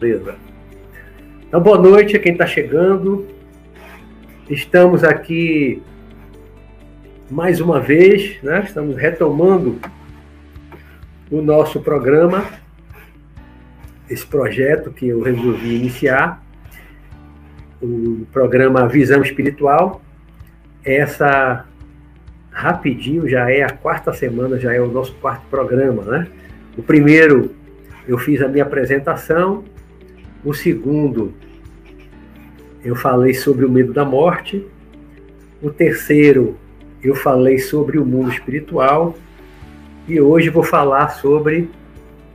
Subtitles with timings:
[0.00, 0.36] Beleza.
[1.48, 3.26] Então, boa noite a quem está chegando.
[4.48, 5.82] Estamos aqui
[7.28, 8.62] mais uma vez, né?
[8.64, 9.80] Estamos retomando
[11.28, 12.44] o nosso programa,
[14.08, 16.44] esse projeto que eu resolvi iniciar,
[17.82, 20.00] o programa Visão Espiritual.
[20.84, 21.66] Essa
[22.52, 26.28] rapidinho já é a quarta semana, já é o nosso quarto programa, né?
[26.76, 27.52] O primeiro
[28.06, 29.64] eu fiz a minha apresentação,
[30.44, 31.32] o segundo
[32.84, 34.64] eu falei sobre o medo da morte,
[35.60, 36.56] o terceiro
[37.02, 39.14] eu falei sobre o mundo espiritual
[40.06, 41.70] e hoje vou falar sobre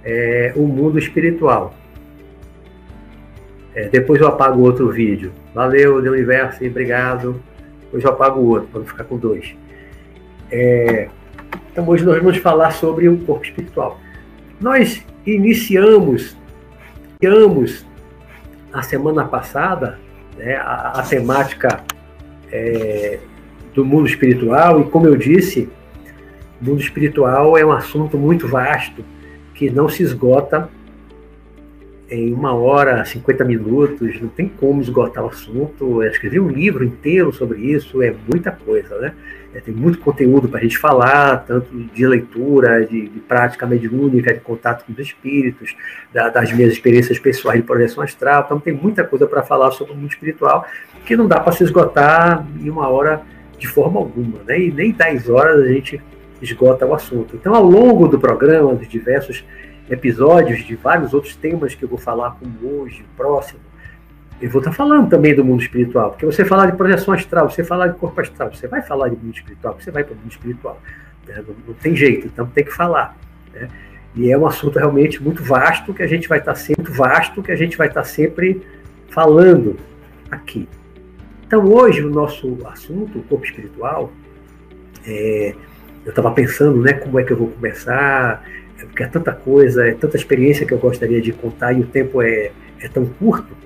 [0.04, 1.74] é, o mundo espiritual.
[3.74, 5.32] É, depois eu apago outro vídeo.
[5.54, 7.42] Valeu, de universo, obrigado.
[7.82, 9.56] Depois eu apago o outro, para não ficar com dois.
[10.52, 11.10] É,
[11.72, 14.00] então hoje nós vamos falar sobre o corpo espiritual.
[14.62, 16.38] Nós iniciamos,
[17.22, 17.86] iniciamos
[18.74, 20.00] a semana passada
[20.38, 21.84] né, a, a temática
[22.52, 23.20] é,
[23.74, 25.70] do mundo espiritual, e como eu disse,
[26.62, 29.04] o mundo espiritual é um assunto muito vasto
[29.54, 30.70] que não se esgota
[32.10, 36.04] em uma hora, 50 minutos, não tem como esgotar o assunto.
[36.04, 39.14] Eu escrevi um livro inteiro sobre isso, é muita coisa, né?
[39.54, 44.34] É, tem muito conteúdo para a gente falar, tanto de leitura, de, de, prática mediúnica,
[44.34, 45.76] de contato com os espíritos,
[46.12, 48.44] da, das minhas experiências pessoais de projeção astral.
[48.46, 50.66] Então, tem muita coisa para falar sobre o mundo espiritual
[51.06, 53.22] que não dá para se esgotar em uma hora
[53.58, 54.60] de forma alguma, né?
[54.60, 56.02] E nem 10 horas a gente
[56.42, 57.36] esgota o assunto.
[57.36, 59.46] Então, ao longo do programa, dos diversos
[59.90, 63.60] episódios de vários outros temas que eu vou falar como hoje, próximo,
[64.44, 67.64] eu vou estar falando também do mundo espiritual, porque você falar de projeção astral, você
[67.64, 70.32] falar de corpo astral, você vai falar de mundo espiritual, você vai para o mundo
[70.32, 70.82] espiritual.
[71.26, 71.42] Né?
[71.48, 73.16] Não, não, tem jeito, então tem que falar.
[73.54, 73.70] Né?
[74.14, 77.54] E é um assunto realmente muito vasto que a gente vai estar sempre vasto que
[77.54, 78.62] a gente vai estar sempre
[79.08, 79.78] falando
[80.30, 80.68] aqui.
[81.48, 84.12] Então hoje o nosso assunto, o corpo espiritual,
[85.08, 85.56] é,
[86.06, 88.44] eu estava pensando, né, como é que eu vou começar,
[88.78, 92.22] porque é tanta coisa, é tanta experiência que eu gostaria de contar e o tempo
[92.22, 92.52] é,
[92.82, 93.63] é tão curto,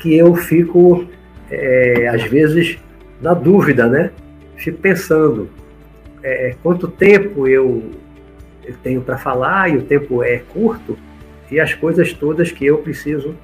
[0.00, 1.06] que eu fico,
[1.50, 2.78] é, às vezes,
[3.20, 4.10] na dúvida, né?
[4.56, 5.48] Fico pensando
[6.22, 7.92] é, quanto tempo eu,
[8.64, 10.98] eu tenho para falar e o tempo é curto
[11.50, 13.34] e as coisas todas que eu preciso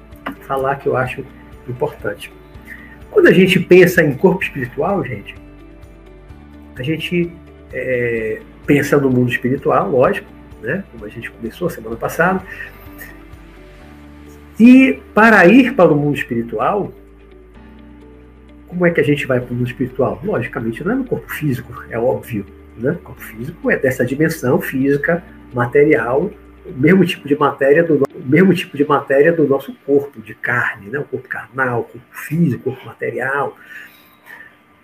[0.41, 1.23] falar que eu acho
[1.67, 2.31] importante.
[3.11, 5.35] Quando a gente pensa em corpo espiritual, gente,
[6.75, 7.31] a gente
[7.73, 10.27] é, pensa no mundo espiritual, lógico,
[10.61, 10.83] né?
[10.91, 12.41] como a gente começou semana passada.
[14.59, 16.91] E para ir para o mundo espiritual,
[18.67, 20.19] como é que a gente vai para o mundo espiritual?
[20.23, 22.45] Logicamente, não é no corpo físico, é óbvio.
[22.77, 22.91] Né?
[22.91, 25.23] O corpo físico é dessa dimensão física,
[25.53, 26.31] material,
[26.65, 30.89] o mesmo tipo de matéria do mesmo tipo de matéria do nosso corpo, de carne,
[30.89, 30.99] né?
[30.99, 33.55] o corpo carnal, o corpo físico, o corpo material.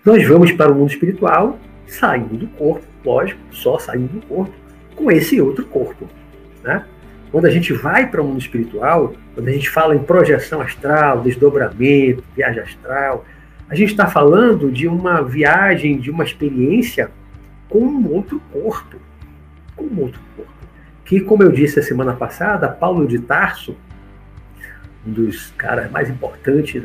[0.04, 4.52] Nós vamos para o mundo espiritual, saindo do corpo, lógico, só saindo do corpo,
[4.94, 6.08] com esse outro corpo.
[6.62, 6.84] Né?
[7.34, 11.20] Quando a gente vai para o mundo espiritual, quando a gente fala em projeção astral,
[11.20, 13.24] desdobramento, viagem astral,
[13.68, 17.10] a gente está falando de uma viagem, de uma experiência
[17.68, 18.98] com um outro corpo.
[19.74, 20.52] Com um outro corpo.
[21.04, 23.76] Que, como eu disse a semana passada, Paulo de Tarso,
[25.04, 26.80] um dos caras mais importantes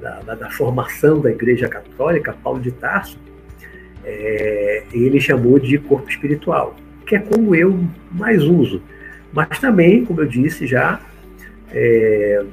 [0.00, 3.18] da, da, da formação da Igreja Católica, Paulo de Tarso,
[4.04, 6.76] é, ele chamou de corpo espiritual
[7.10, 7.76] que é como eu
[8.12, 8.80] mais uso.
[9.32, 11.00] Mas também, como eu disse já,
[11.72, 12.44] é,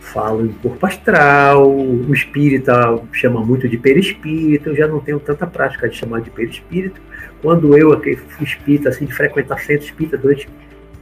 [0.00, 5.46] falo em corpo astral, o espírita chama muito de perispírito, eu já não tenho tanta
[5.46, 7.00] prática de chamar de perispírito.
[7.40, 10.48] Quando eu fui espírita, assim, de frequentar centro espírita durante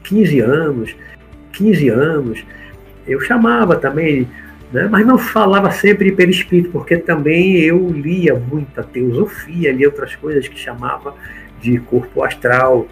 [0.05, 0.97] 15 anos,
[1.53, 2.45] 15 anos,
[3.07, 4.29] eu chamava também,
[4.73, 10.15] né, mas não falava sempre de perispírito, porque também eu lia muita teosofia, lia outras
[10.15, 11.15] coisas que chamava
[11.61, 12.87] de corpo astral.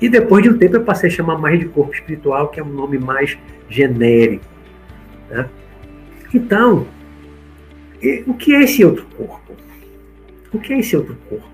[0.00, 2.62] E depois de um tempo eu passei a chamar mais de corpo espiritual, que é
[2.62, 3.38] um nome mais
[3.68, 4.44] genérico.
[5.30, 5.48] Né?
[6.32, 6.86] Então,
[8.26, 9.54] o que é esse outro corpo?
[10.52, 11.48] O que é esse outro corpo?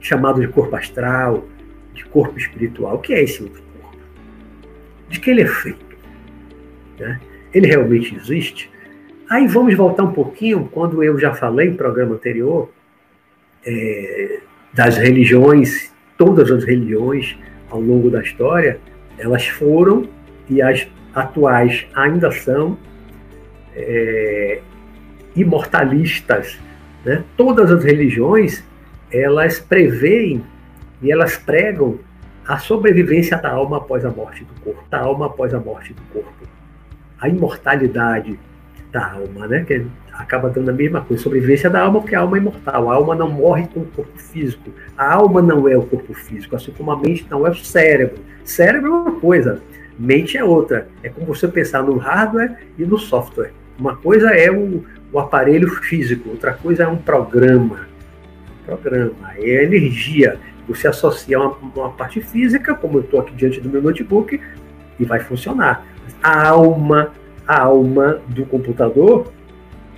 [0.00, 1.46] Chamado de corpo astral,
[1.94, 2.96] de corpo espiritual.
[2.96, 3.98] O que é esse outro corpo?
[5.08, 5.96] De que ele é feito?
[6.98, 7.20] Né?
[7.52, 8.70] Ele realmente existe?
[9.28, 12.70] Aí vamos voltar um pouquinho, quando eu já falei em programa anterior,
[13.64, 14.40] é,
[14.72, 17.36] das religiões, todas as religiões
[17.70, 18.80] ao longo da história,
[19.18, 20.08] elas foram
[20.48, 22.78] e as atuais ainda são
[23.74, 24.60] é,
[25.34, 26.58] imortalistas.
[27.04, 27.24] Né?
[27.36, 28.64] Todas as religiões
[29.10, 30.44] elas preveem
[31.00, 31.98] e elas pregam
[32.46, 36.02] a sobrevivência da alma após a morte do corpo, da alma após a morte do
[36.12, 36.46] corpo.
[37.20, 38.38] a imortalidade
[38.96, 39.62] da alma, né?
[39.62, 42.90] Que acaba dando a mesma coisa, sobrevivência da alma, porque a alma é imortal.
[42.90, 44.70] A alma não morre com o corpo físico.
[44.96, 48.16] A alma não é o corpo físico, assim como a mente não é o cérebro.
[48.42, 49.60] Cérebro é uma coisa,
[49.98, 50.88] mente é outra.
[51.02, 53.52] É como você pensar no hardware e no software.
[53.78, 54.82] Uma coisa é o,
[55.12, 57.86] o aparelho físico, outra coisa é um programa.
[58.64, 60.38] programa, é energia.
[60.66, 64.40] Você associa uma, uma parte física, como eu estou aqui diante do meu notebook,
[64.98, 65.86] e vai funcionar.
[66.22, 67.12] A alma,
[67.46, 69.32] a alma do computador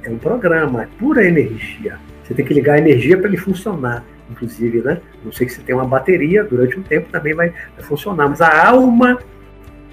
[0.02, 1.98] é um programa, é pura energia.
[2.22, 4.04] Você tem que ligar a energia para ele funcionar.
[4.30, 5.00] Inclusive, né?
[5.24, 8.28] Não sei que você tem uma bateria, durante um tempo também vai, vai funcionar.
[8.28, 9.18] Mas a alma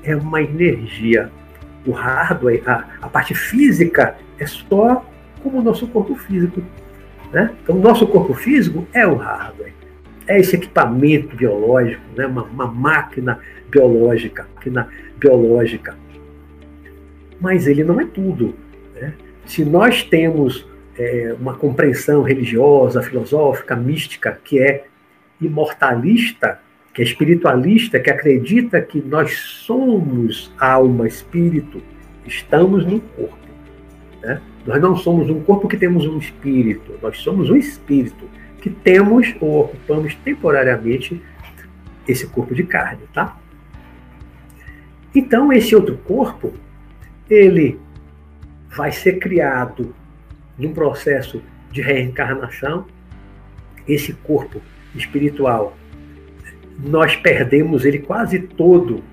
[0.04, 1.32] é uma energia.
[1.86, 5.06] O hardware, a, a parte física, é só
[5.42, 6.62] como o nosso corpo físico.
[7.32, 7.52] Né?
[7.64, 9.74] Então, o nosso corpo físico é o hardware.
[10.28, 12.26] É esse equipamento biológico, né?
[12.26, 15.96] uma, uma máquina biológica, máquina biológica.
[17.40, 18.56] Mas ele não é tudo.
[18.94, 19.14] Né?
[19.46, 20.68] Se nós temos
[20.98, 24.86] é, uma compreensão religiosa, filosófica, mística, que é
[25.40, 26.60] imortalista,
[26.94, 31.82] que é espiritualista, que acredita que nós somos alma, espírito,
[32.26, 33.38] estamos no corpo.
[34.22, 34.42] Né?
[34.66, 38.26] Nós não somos um corpo que temos um espírito, nós somos um espírito
[38.62, 41.22] que temos ou ocupamos temporariamente
[42.08, 43.38] esse corpo de carne, tá?
[45.14, 46.54] Então, esse outro corpo,
[47.30, 47.80] ele
[48.76, 49.96] vai ser criado
[50.58, 51.42] num processo
[51.72, 52.86] de reencarnação.
[53.88, 54.62] Esse corpo
[54.96, 55.78] espiritual,
[56.80, 59.04] nós perdemos ele quase todo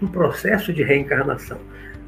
[0.00, 1.58] no processo de reencarnação.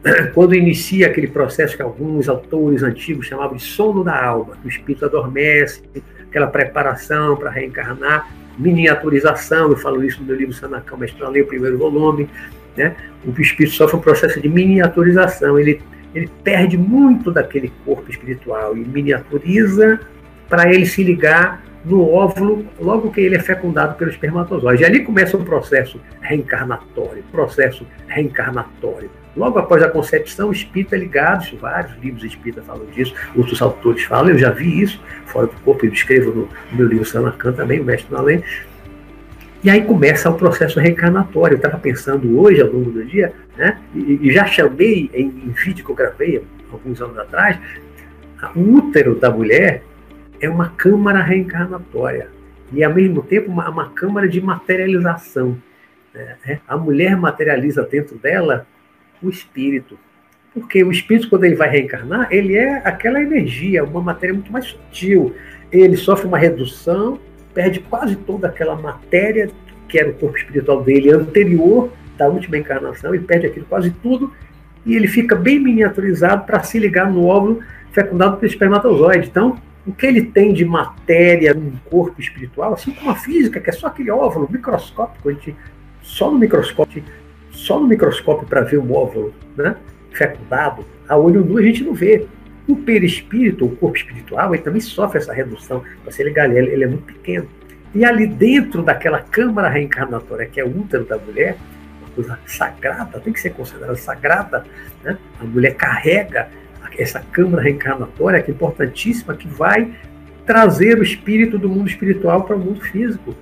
[0.34, 5.04] Quando inicia aquele processo que alguns autores antigos chamavam de sono da alma, o espírito
[5.04, 5.82] adormece,
[6.28, 11.78] aquela preparação para reencarnar, miniaturização, eu falo isso no meu livro Sanacão Mestralê, o primeiro
[11.78, 12.28] volume,
[12.76, 12.96] né?
[13.24, 15.80] o espírito sofre um processo de miniaturização, ele
[16.16, 20.00] ele perde muito daquele corpo espiritual e miniaturiza
[20.48, 24.82] para ele se ligar no óvulo logo que ele é fecundado pelo espermatozoide.
[24.82, 29.10] E ali começa um processo reencarnatório, processo reencarnatório.
[29.36, 34.02] Logo após a concepção, o espírito é ligado, vários livros espíritas falam disso, outros autores
[34.04, 37.78] falam, eu já vi isso, fora do corpo, eu escrevo no, meu livro Sanacan também,
[37.78, 38.42] o Mestre na Lei,
[39.66, 41.54] e aí começa o processo reencarnatório.
[41.54, 45.84] Eu estava pensando hoje, ao longo do dia, né, e, já chamei em, em, vídeo
[45.84, 46.40] que eu gravei
[46.70, 47.58] alguns anos atrás,
[48.54, 49.82] o útero da mulher
[50.40, 52.28] é uma câmara reencarnatória
[52.72, 55.60] e, ao mesmo tempo, uma, uma câmara de materialização.
[56.14, 56.36] Né?
[56.46, 58.68] É, a mulher materializa dentro dela
[59.20, 59.98] o espírito.
[60.54, 64.66] Porque o espírito, quando ele vai reencarnar, ele é aquela energia, uma matéria muito mais
[64.66, 65.34] sutil.
[65.72, 67.18] Ele sofre uma redução
[67.56, 69.48] perde quase toda aquela matéria
[69.88, 74.30] que era o corpo espiritual dele anterior da última encarnação, ele perde aquilo quase tudo
[74.84, 77.60] e ele fica bem miniaturizado para se ligar no óvulo
[77.92, 79.28] fecundado pelo espermatozoide.
[79.28, 83.70] Então, o que ele tem de matéria no corpo espiritual, assim como a física, que
[83.70, 85.56] é só aquele óvulo microscópico, a gente
[86.02, 87.02] só no microscópio,
[87.50, 89.76] só no microscópio para ver o óvulo, né,
[90.12, 92.26] fecundado, a olho nu a gente não vê.
[92.68, 95.82] O perispírito, o corpo espiritual, ele também sofre essa redução.
[96.04, 97.48] Você ligar ele, ele é muito pequeno.
[97.94, 101.56] E ali dentro daquela câmara reencarnatória, que é o útero da mulher,
[102.00, 104.64] uma coisa sagrada, tem que ser considerada sagrada,
[105.02, 105.16] né?
[105.40, 106.48] a mulher carrega
[106.98, 109.92] essa câmara reencarnatória, que é importantíssima, que vai
[110.44, 113.34] trazer o espírito do mundo espiritual para o mundo físico.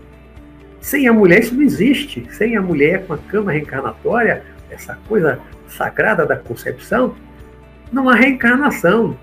[0.81, 2.27] Sem a mulher isso não existe.
[2.31, 7.15] Sem a mulher com a câmara reencarnatória, essa coisa sagrada da concepção,
[7.95, 9.17] não há reencarnação.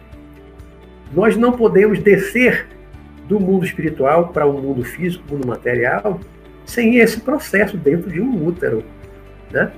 [1.14, 2.68] Nós não podemos descer
[3.28, 6.20] do mundo espiritual para o mundo físico, mundo material,
[6.66, 8.84] sem esse processo dentro de um útero.
[9.52, 9.72] Né?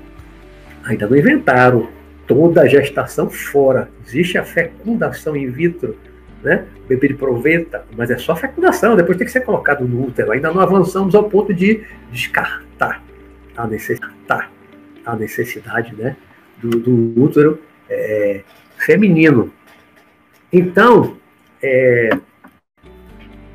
[0.83, 1.89] Ainda não inventaram
[2.27, 3.89] toda a gestação fora.
[4.05, 5.97] Existe a fecundação in vitro,
[6.43, 6.65] né?
[6.83, 10.31] O bebê de proveta, mas é só fecundação, depois tem que ser colocado no útero.
[10.31, 13.01] Ainda não avançamos ao ponto de descartar
[13.55, 14.50] a necessidade,
[15.05, 16.15] a necessidade né?
[16.62, 17.59] do, do útero
[17.89, 18.41] é,
[18.85, 19.51] feminino.
[20.51, 21.17] Então,
[21.61, 22.09] é,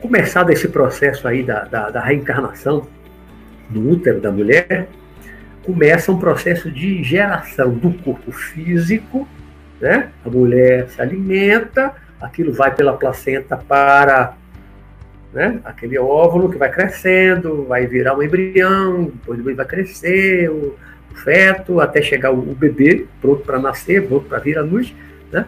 [0.00, 2.86] começado esse processo aí da, da, da, reencarnação
[3.70, 4.88] no útero da mulher,
[5.62, 9.28] começa um processo de geração do corpo físico,
[9.80, 10.10] né?
[10.24, 14.34] A mulher se alimenta, aquilo vai pela placenta para
[15.32, 15.60] né?
[15.64, 20.74] aquele óvulo que vai crescendo, vai virar um embrião, depois vai crescer o,
[21.18, 24.94] feto, até chegar o bebê pronto para nascer, pronto para vir à luz.
[25.32, 25.46] Né?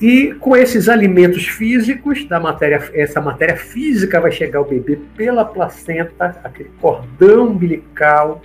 [0.00, 5.44] E com esses alimentos físicos, da matéria, essa matéria física vai chegar ao bebê pela
[5.44, 8.40] placenta, aquele cordão umbilical,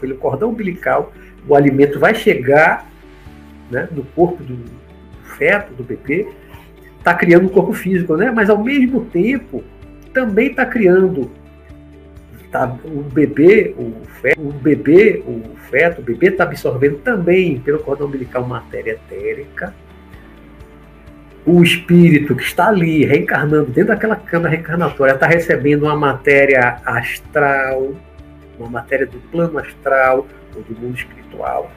[0.00, 1.12] pelo cordão umbilical,
[1.46, 2.90] o alimento vai chegar
[3.70, 4.58] né, no corpo do
[5.36, 6.28] feto, do bebê,
[6.98, 8.30] está criando um corpo físico, né?
[8.30, 9.62] mas ao mesmo tempo
[10.12, 11.30] também está criando
[12.52, 17.78] tá, o bebê, o feto, o bebê, o feto, o bebê está absorvendo também pelo
[17.78, 19.74] cordão umbilical matéria etérica.
[21.44, 27.94] O espírito que está ali reencarnando dentro daquela cama reencarnatória está recebendo uma matéria astral,
[28.58, 31.72] uma matéria do plano astral ou do mundo espiritual,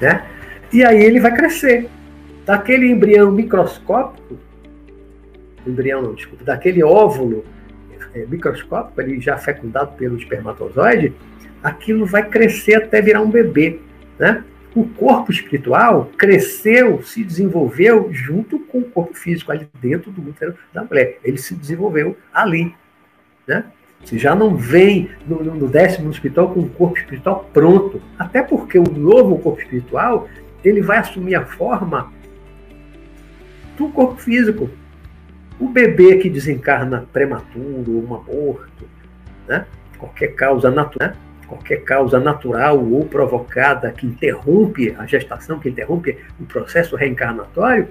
[0.00, 0.26] né?
[0.72, 1.88] E aí ele vai crescer
[2.44, 4.36] daquele embrião microscópico,
[5.64, 7.44] embrião não, desculpa, daquele óvulo
[8.14, 11.12] é, microscópico, ali já fecundado pelo espermatozoide,
[11.62, 13.80] aquilo vai crescer até virar um bebê,
[14.18, 14.44] né?
[14.74, 20.54] O corpo espiritual cresceu, se desenvolveu junto com o corpo físico ali dentro do útero
[20.72, 21.18] da mulher.
[21.24, 22.72] Ele se desenvolveu ali,
[23.46, 23.64] né?
[24.04, 28.00] Você já não vem no, no décimo espiritual com o corpo espiritual pronto.
[28.18, 30.28] Até porque o novo corpo espiritual
[30.64, 32.12] ele vai assumir a forma
[33.76, 34.70] do corpo físico.
[35.60, 38.88] O bebê que desencarna prematuro, um aborto,
[39.46, 39.66] né?
[39.98, 41.16] qualquer causa natural, né?
[41.46, 47.88] qualquer causa natural ou provocada que interrompe a gestação, que interrompe o processo reencarnatório,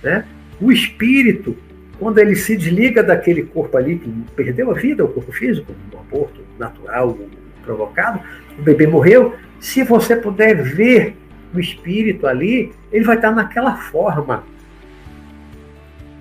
[0.00, 0.24] né?
[0.60, 1.56] o espírito,
[1.98, 5.98] quando ele se desliga daquele corpo ali que perdeu a vida, o corpo físico, um
[5.98, 7.18] aborto natural
[7.64, 8.20] provocado,
[8.56, 11.16] o bebê morreu, se você puder ver
[11.52, 14.44] o espírito ali, ele vai estar naquela forma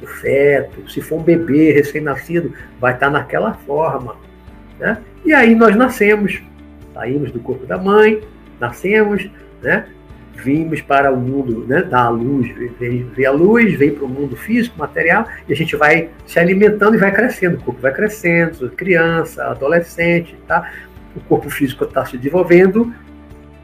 [0.02, 4.18] do feto, se for um bebê recém-nascido, vai estar naquela forma.
[4.80, 4.98] Né?
[5.24, 6.42] E aí nós nascemos,
[6.94, 8.22] saímos do corpo da mãe,
[8.60, 9.30] nascemos,
[9.62, 9.86] né?
[10.36, 14.78] vimos para o mundo né, da luz, vê a luz, vem para o mundo físico,
[14.80, 17.58] material, e a gente vai se alimentando e vai crescendo.
[17.58, 20.72] O corpo vai crescendo, criança, adolescente, tá?
[21.16, 22.94] o corpo físico está se desenvolvendo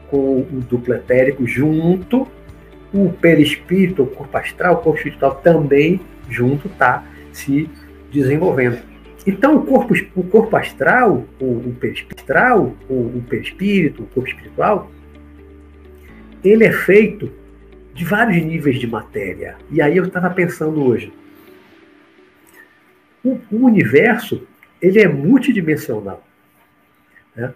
[0.08, 2.26] com o duplo etérico junto,
[2.92, 7.68] o perispírito, o corpo astral, o corpo espiritual também junto está se
[8.10, 8.78] desenvolvendo.
[9.26, 14.90] Então, o corpo, o corpo astral, o, o perispiritual, o, o perispírito, o corpo espiritual,
[16.42, 17.30] ele é feito
[17.92, 19.56] de vários níveis de matéria.
[19.70, 21.12] E aí eu estava pensando hoje,
[23.24, 24.46] o, o, universo
[24.80, 26.24] ele é multidimensional.
[27.34, 27.52] Né?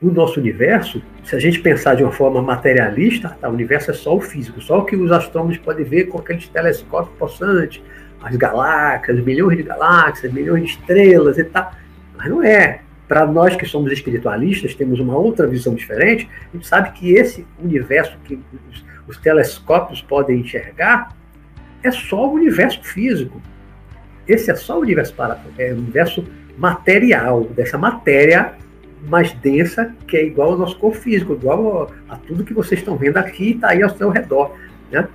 [0.00, 3.94] O nosso universo, se a gente pensar de uma forma materialista, tá, o universo é
[3.94, 7.82] só o físico, só o que os astrônomos podem ver com aqueles telescópios possantes,
[8.22, 11.72] as galáxias, milhões de galáxias, milhões de estrelas e tal.
[12.16, 12.82] Mas não é.
[13.08, 17.44] Para nós que somos espiritualistas, temos uma outra visão diferente, a gente sabe que esse
[17.58, 18.38] universo que
[18.70, 21.16] os, os telescópios podem enxergar
[21.82, 23.42] é só o universo físico.
[24.28, 26.24] Esse é só o universo, para, é o universo
[26.56, 28.54] material, dessa matéria
[29.08, 32.80] mais densa, que é igual ao nosso corpo físico, igual a, a tudo que vocês
[32.80, 34.54] estão vendo aqui e está aí ao seu redor.
[34.90, 35.08] Né?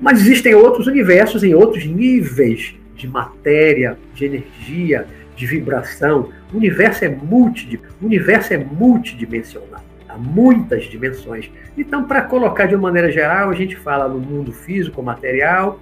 [0.00, 6.30] Mas existem outros universos em outros níveis de matéria, de energia, de vibração.
[6.52, 9.82] O universo é, multi, o universo é multidimensional.
[10.08, 11.50] Há muitas dimensões.
[11.76, 15.80] Então, para colocar de uma maneira geral, a gente fala no mundo físico, material.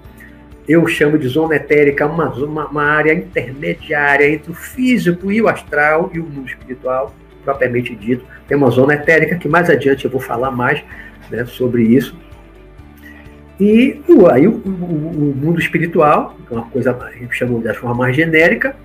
[0.68, 5.48] Eu chamo de zona etérica uma, uma, uma área intermediária entre o físico e o
[5.48, 7.14] astral e o mundo espiritual,
[7.46, 8.26] propriamente dito.
[8.46, 10.82] Tem uma zona etérica que mais adiante eu vou falar mais
[11.30, 12.14] né, sobre isso
[13.58, 14.00] e
[14.30, 18.14] aí o, o, o, mundo espiritual, que é uma coisa gente chama de forma mais
[18.14, 18.76] genérica,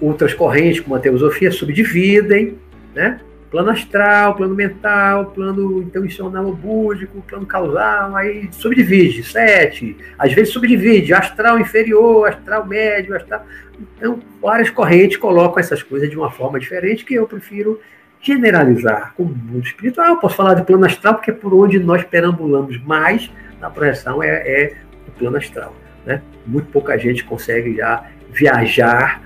[0.00, 2.58] outras correntes, como a teosofia, subdividem,
[2.94, 3.20] né?
[3.52, 11.12] Plano astral, plano mental, plano intencional búdico, plano causal, aí subdivide, sete, às vezes subdivide,
[11.12, 13.44] astral inferior, astral médio, astral.
[13.78, 17.78] Então, várias correntes colocam essas coisas de uma forma diferente que eu prefiro
[18.22, 20.06] generalizar como mundo espiritual.
[20.06, 23.30] Eu posso falar de plano astral porque é por onde nós perambulamos mais
[23.60, 25.76] na projeção é, é o plano astral.
[26.06, 26.22] Né?
[26.46, 29.20] Muito pouca gente consegue já viajar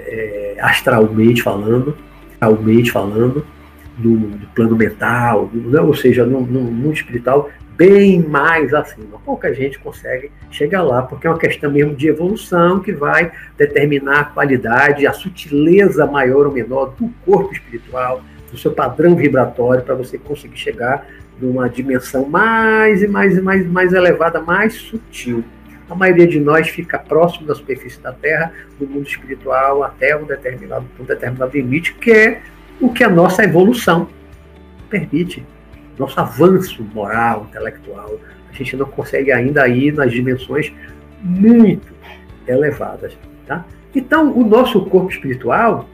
[0.00, 1.96] é, astralmente falando,
[2.32, 3.46] astralmente falando,
[3.98, 5.80] no plano mental, né?
[5.80, 9.18] ou seja, no, no mundo espiritual, bem mais acima.
[9.24, 14.20] Pouca gente consegue chegar lá, porque é uma questão mesmo de evolução que vai determinar
[14.20, 19.94] a qualidade, a sutileza maior ou menor do corpo espiritual, do seu padrão vibratório, para
[19.94, 21.06] você conseguir chegar
[21.40, 25.44] numa dimensão mais e mais e mais, mais elevada, mais sutil.
[25.88, 30.24] A maioria de nós fica próximo da superfície da Terra, do mundo espiritual, até um
[30.24, 32.42] determinado, um determinado limite, que é
[32.80, 34.08] o que a nossa evolução
[34.88, 35.44] permite,
[35.98, 38.18] nosso avanço moral, intelectual.
[38.48, 40.72] A gente não consegue ainda ir nas dimensões
[41.22, 41.92] muito
[42.46, 43.16] elevadas.
[43.46, 43.64] Tá?
[43.94, 45.88] Então, o nosso corpo espiritual,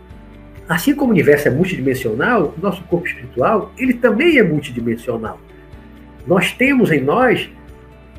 [0.69, 5.39] Assim como o universo é multidimensional, o nosso corpo espiritual ele também é multidimensional.
[6.27, 7.51] Nós temos em nós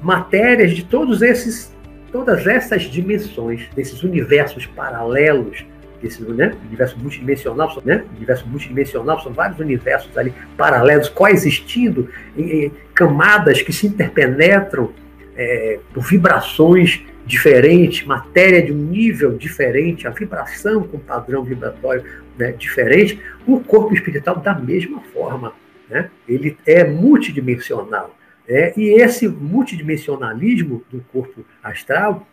[0.01, 1.75] matérias de todos esses,
[2.11, 5.65] todas essas dimensões, desses universos paralelos,
[6.05, 12.71] desse né, universo multidimensional, né, universo multidimensional, são vários universos ali paralelos coexistindo em, em
[12.93, 14.91] camadas que se interpenetram
[15.35, 22.03] é, por vibrações diferentes, matéria de um nível diferente, a vibração com padrão vibratório
[22.37, 25.53] né, diferente, o corpo espiritual da mesma forma.
[25.89, 26.11] Né?
[26.29, 28.15] Ele é multidimensional.
[28.47, 28.73] Né?
[28.77, 32.27] E esse multidimensionalismo do corpo astral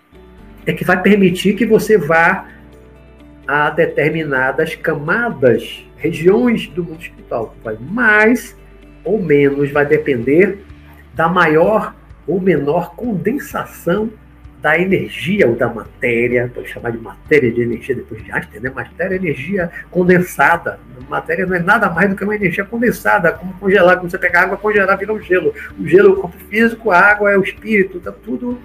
[0.66, 2.46] é que vai permitir que você vá
[3.52, 7.54] a determinadas camadas, regiões do mundo espiritual.
[7.62, 8.56] Vai mais
[9.04, 10.64] ou menos, vai depender
[11.12, 11.94] da maior
[12.26, 14.10] ou menor condensação
[14.62, 18.72] da energia ou da matéria, pode chamar de matéria de energia depois de Einstein, né?
[18.74, 20.80] matéria é energia condensada.
[21.06, 24.44] Matéria não é nada mais do que uma energia condensada, como congelar, quando você pegar
[24.44, 25.52] água, congelar vira um gelo.
[25.78, 28.58] O gelo é o corpo físico, a água é o espírito, tá tudo,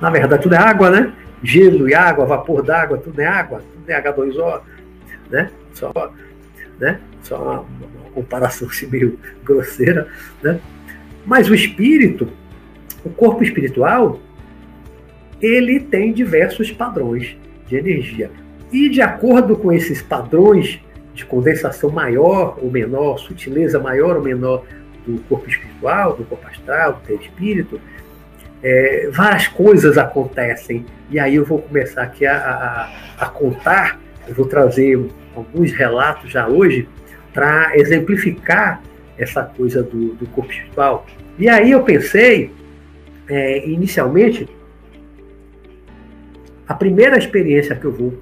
[0.00, 1.12] na verdade, tudo é água, né?
[1.42, 4.60] Gelo e água, vapor d'água, tudo é água, tudo é H2O,
[5.30, 5.50] né?
[5.72, 5.92] Só,
[6.78, 7.00] né?
[7.22, 10.08] Só uma, uma comparação assim, meio grosseira,
[10.42, 10.60] né?
[11.24, 12.28] Mas o espírito,
[13.04, 14.20] o corpo espiritual,
[15.40, 18.30] ele tem diversos padrões de energia.
[18.72, 20.80] E de acordo com esses padrões
[21.14, 24.64] de condensação maior ou menor, sutileza maior ou menor
[25.06, 27.80] do corpo espiritual, do corpo astral, do perispírito,
[28.62, 30.84] é, várias coisas acontecem.
[31.10, 35.00] E aí eu vou começar aqui a, a, a contar, eu vou trazer
[35.34, 36.88] alguns relatos já hoje
[37.32, 38.82] para exemplificar
[39.18, 41.06] essa coisa do, do, corpo espiritual.
[41.38, 42.52] E aí eu pensei,
[43.28, 44.48] é, inicialmente,
[46.66, 48.18] a primeira experiência que eu vou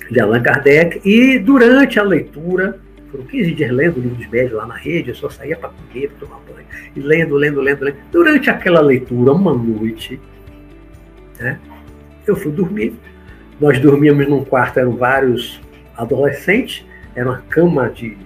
[0.10, 2.80] de Allan Kardec, e durante a leitura,
[3.12, 5.70] foram 15 dias lendo o livro dos médios lá na rede, eu só saía para
[5.70, 6.68] comer, para tomar banho.
[6.96, 7.98] E lendo, lendo, lendo, lendo.
[8.12, 10.20] Durante aquela leitura, uma noite,
[11.40, 11.60] né,
[12.26, 12.94] eu fui dormir.
[13.60, 15.62] Nós dormíamos num quarto, eram vários
[15.96, 18.18] adolescentes, era uma cama de.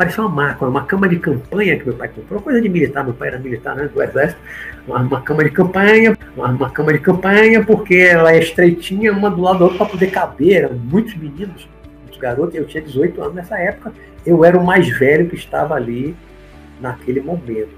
[0.00, 3.12] Parecia uma maca, uma cama de campanha que meu pai comprou, coisa de militar, meu
[3.12, 4.40] pai era militar né, do exército,
[4.88, 9.30] uma, uma cama de campanha, uma, uma, cama de campanha, porque ela é estreitinha, uma
[9.30, 11.68] do lado da outra para poder caber, eram muitos meninos,
[12.00, 13.92] muitos garotos, eu tinha 18 anos nessa época,
[14.24, 16.16] eu era o mais velho que estava ali
[16.80, 17.68] naquele momento.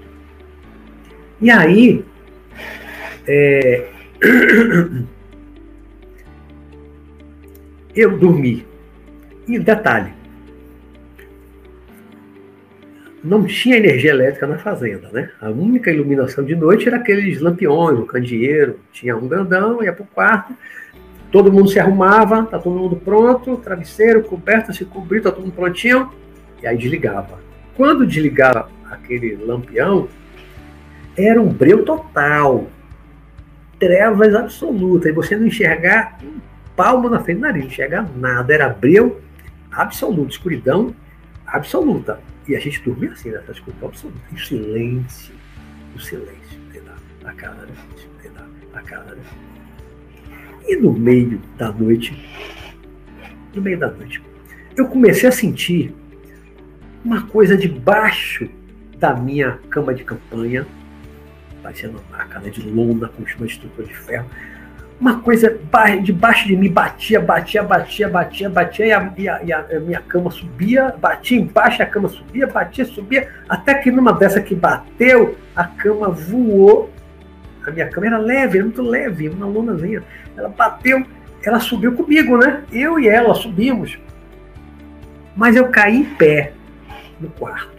[1.41, 2.05] E aí,
[3.27, 3.89] é,
[7.93, 8.65] eu dormi.
[9.45, 10.22] E detalhe,
[13.23, 15.29] não tinha energia elétrica na fazenda, né?
[15.39, 20.03] A única iluminação de noite era aqueles lampiões, o candeeiro, tinha um grandão, ia para
[20.03, 20.53] o quarto,
[21.31, 25.53] todo mundo se arrumava, tá todo mundo pronto, travesseiro, coberta, se cobriu, tá todo mundo
[25.53, 26.11] prontinho,
[26.61, 27.39] e aí desligava.
[27.77, 30.07] Quando desligava aquele lampião,
[31.17, 32.67] era um breu total.
[33.79, 35.09] Trevas absolutas.
[35.09, 36.39] E você não enxergar um
[36.75, 38.53] palmo na frente do nariz, não enxergar nada.
[38.53, 39.21] Era breu
[39.71, 40.93] absoluto, escuridão
[41.45, 42.19] absoluta.
[42.47, 44.19] E a gente dormia assim, nessa escuridão absoluta.
[44.33, 45.33] E silêncio.
[45.95, 46.63] O silêncio.
[47.23, 47.73] A cara, né?
[48.73, 49.23] A cara, né?
[50.67, 52.17] E no meio da noite,
[53.53, 54.21] no meio da noite,
[54.75, 55.93] eu comecei a sentir
[57.03, 58.49] uma coisa debaixo
[58.97, 60.65] da minha cama de campanha,
[61.61, 64.29] parecendo uma máquina de lona com uma estrutura de ferro.
[64.99, 65.59] Uma coisa
[66.01, 69.99] debaixo de mim batia, batia, batia, batia, batia, e a, e, a, e a, minha
[70.01, 75.35] cama subia, batia embaixo, a cama subia, batia, subia, até que numa dessa que bateu,
[75.55, 76.91] a cama voou.
[77.65, 80.03] A minha cama era leve, era muito leve, uma lonazinha.
[80.37, 81.05] Ela bateu,
[81.43, 82.63] ela subiu comigo, né?
[82.71, 83.97] Eu e ela subimos.
[85.35, 86.53] Mas eu caí em pé
[87.19, 87.73] no quarto.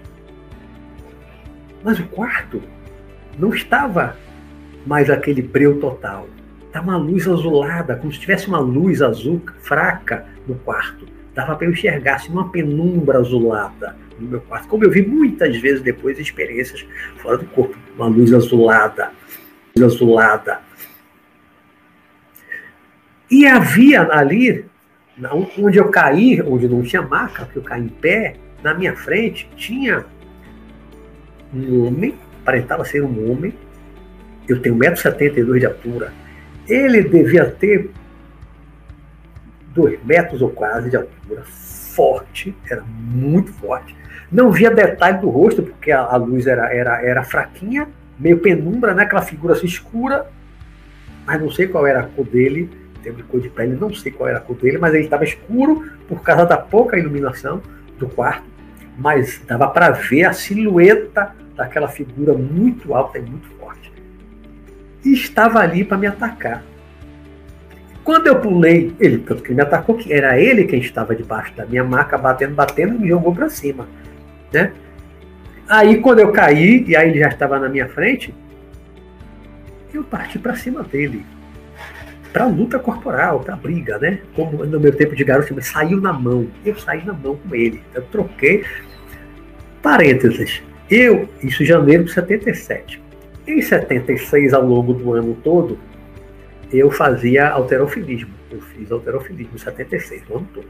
[1.82, 2.62] Mas o quarto
[3.38, 4.16] não estava
[4.86, 6.26] mais aquele breu total.
[6.74, 11.06] Estava uma luz azulada, como se tivesse uma luz azul fraca no quarto.
[11.32, 15.56] dava para eu enxergar assim, uma penumbra azulada no meu quarto, como eu vi muitas
[15.56, 16.84] vezes depois experiências
[17.18, 19.12] fora do corpo, uma luz azulada,
[19.76, 20.62] luz azulada.
[23.30, 24.64] E havia ali,
[25.56, 28.34] onde eu caí, onde não tinha maca, que eu caí em pé,
[28.64, 30.04] na minha frente tinha
[31.54, 33.54] um homem, aparentava ser um homem,
[34.48, 36.23] eu tenho 1,72m de altura,
[36.68, 37.90] ele devia ter
[39.74, 43.94] 2 metros ou quase de altura, forte, era muito forte.
[44.30, 48.94] Não via detalhe do rosto, porque a, a luz era, era, era fraquinha, meio penumbra,
[48.94, 49.04] né?
[49.04, 50.26] aquela figura assim escura,
[51.26, 52.70] mas não sei qual era a cor dele,
[53.02, 55.84] teve cor de pele, não sei qual era a cor dele, mas ele estava escuro
[56.08, 57.60] por causa da pouca iluminação
[57.98, 58.44] do quarto,
[58.96, 63.83] mas dava para ver a silhueta daquela figura muito alta e muito forte.
[65.04, 66.62] E estava ali para me atacar.
[68.04, 71.64] Quando eu pulei, ele, tanto que me atacou, que era ele quem estava debaixo da
[71.64, 73.88] minha maca, batendo, batendo, e me jogou para cima.
[74.52, 74.72] Né?
[75.66, 78.34] Aí quando eu caí, e aí ele já estava na minha frente,
[79.92, 81.24] eu parti para cima dele.
[82.32, 84.18] Para luta corporal, para briga, né?
[84.34, 86.48] Como no meu tempo de garoto, saiu na mão.
[86.64, 87.80] Eu saí na mão com ele.
[87.94, 88.64] Eu troquei.
[89.80, 90.60] Parênteses.
[90.90, 93.00] Eu, isso em janeiro de 77.
[93.46, 95.78] Em 76, ao longo do ano todo,
[96.72, 98.32] eu fazia alterofilismo.
[98.50, 100.66] Eu fiz alterofilismo em 76, o ano todo.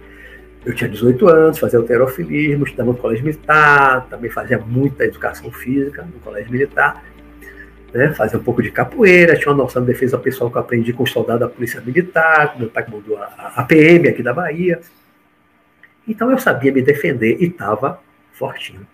[0.64, 6.02] Eu tinha 18 anos, fazia alterofilismo, estudava no colégio militar, também fazia muita educação física
[6.02, 7.04] no colégio militar,
[7.92, 8.12] né?
[8.14, 11.02] fazia um pouco de capoeira, tinha uma noção de defesa pessoal que eu aprendi com
[11.02, 14.80] o soldado da Polícia Militar, meu pai mandou a, a PM aqui da Bahia.
[16.08, 18.00] Então eu sabia me defender e estava
[18.32, 18.87] fortinho.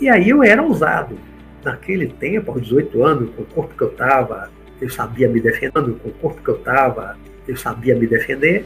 [0.00, 1.18] E aí eu era ousado.
[1.64, 5.94] Naquele tempo, aos 18 anos, com o corpo que eu estava, eu sabia me defendendo,
[5.94, 8.64] com o corpo que eu estava, eu sabia me defender.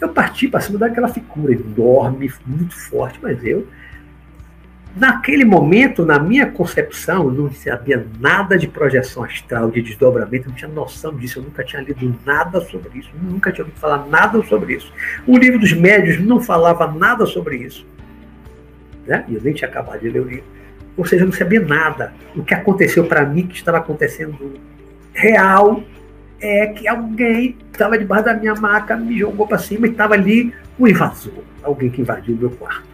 [0.00, 3.66] Eu parti para cima daquela figura enorme, muito forte, mas eu,
[4.96, 10.70] naquele momento, na minha concepção, não sabia nada de projeção astral, de desdobramento, não tinha
[10.70, 14.74] noção disso, eu nunca tinha lido nada sobre isso, nunca tinha ouvido falar nada sobre
[14.74, 14.92] isso.
[15.26, 17.86] O livro dos médios não falava nada sobre isso.
[19.06, 19.24] Né?
[19.28, 20.59] E eu nem tinha acabado de ler o livro.
[20.96, 22.12] Ou seja, eu não sabia nada.
[22.34, 24.54] O que aconteceu para mim, que estava acontecendo
[25.12, 25.82] real
[26.40, 30.54] é que alguém estava debaixo da minha maca, me jogou para cima e estava ali
[30.78, 32.88] o invasor, alguém que invadiu o meu quarto.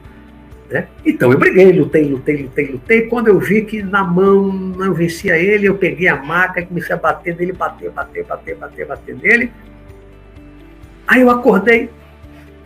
[0.68, 0.88] Né?
[1.04, 3.02] Então eu briguei, lutei, lutei, lutei, lutei.
[3.02, 6.94] Quando eu vi que na mão não vencia ele, eu peguei a maca e comecei
[6.94, 9.52] a bater nele, bater, bater, bater, bater, bater nele.
[11.06, 11.88] Aí eu acordei,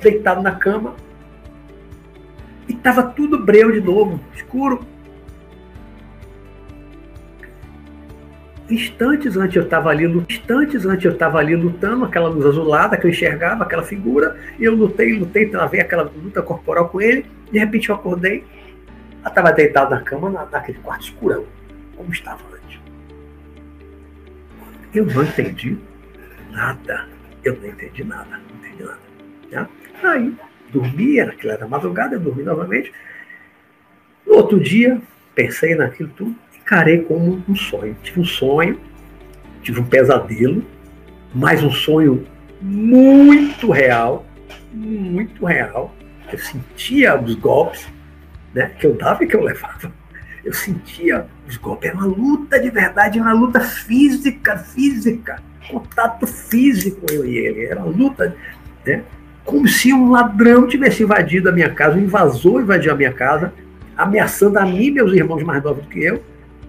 [0.01, 0.95] deitado na cama,
[2.67, 4.81] e estava tudo breu de novo, escuro.
[8.71, 13.07] Instantes antes eu estava ali, instantes antes eu estava ali lutando, aquela luz azulada que
[13.07, 17.59] eu enxergava, aquela figura, e eu lutei, lutei, travei aquela luta corporal com ele, de
[17.59, 18.45] repente eu acordei,
[19.21, 21.45] ela estava deitada na cama, na, naquele quarto escurão,
[21.97, 22.81] como estava antes.
[24.95, 25.77] Eu não entendi
[26.51, 27.07] nada,
[27.45, 29.01] eu não entendi nada, não entendi nada.
[29.51, 29.69] Né?
[30.03, 30.35] Aí,
[30.73, 32.93] dormi, era, era madrugada, eu dormi novamente.
[34.27, 35.01] No outro dia,
[35.35, 36.35] pensei naquilo tudo,
[36.71, 37.97] encarei como um sonho.
[38.01, 38.79] Tive um sonho,
[39.61, 40.65] tive um pesadelo,
[41.35, 42.25] mas um sonho
[42.63, 44.25] muito real,
[44.73, 45.93] muito real.
[46.33, 47.89] Eu sentia os golpes
[48.55, 49.93] né, que eu dava e que eu levava.
[50.45, 51.91] Eu sentia os golpes.
[51.91, 55.43] Era uma luta de verdade, era uma luta física, física.
[55.69, 57.67] Contato físico eu e ele.
[57.67, 58.37] Era uma luta,
[58.87, 59.03] né?
[59.45, 63.53] Como se um ladrão tivesse invadido a minha casa, um invasor invadiu a minha casa,
[63.97, 66.23] ameaçando a mim e meus irmãos mais novos do que eu,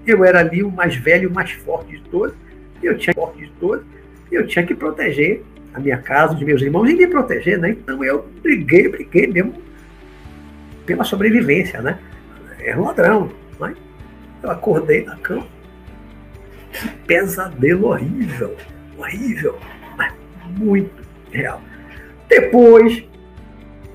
[0.06, 2.36] eu era ali o mais velho, o mais forte de todos,
[2.82, 3.86] eu tinha forte de todos,
[4.32, 7.70] eu tinha que proteger a minha casa, os meus irmãos e me proteger, né?
[7.70, 9.54] Então eu briguei, briguei mesmo
[10.86, 12.00] pela sobrevivência, né?
[12.60, 13.76] Era um ladrão, mas
[14.44, 15.48] eu acordei na cama.
[16.72, 18.56] Que pesadelo horrível,
[18.98, 19.58] horrível,
[19.98, 20.14] mas
[20.58, 20.92] muito
[21.32, 21.62] real.
[22.28, 23.04] Depois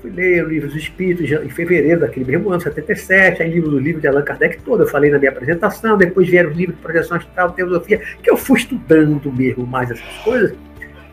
[0.07, 3.77] Fui ler o livro dos Espíritos em fevereiro daquele mesmo ano, 77, aí livro do
[3.77, 6.81] livro de Allan Kardec todo, eu falei na minha apresentação, depois vieram os livros de
[6.81, 10.53] projeção astral, teosofia, que eu fui estudando mesmo mais essas coisas,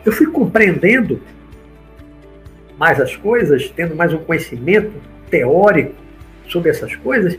[0.05, 1.19] eu fui compreendendo
[2.77, 4.93] mais as coisas, tendo mais um conhecimento
[5.29, 5.95] teórico
[6.47, 7.37] sobre essas coisas,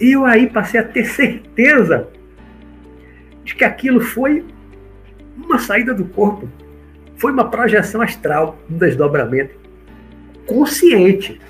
[0.00, 2.08] e eu aí passei a ter certeza
[3.44, 4.44] de que aquilo foi
[5.36, 6.48] uma saída do corpo,
[7.16, 9.59] foi uma projeção astral, um desdobramento
[10.50, 11.40] consciente.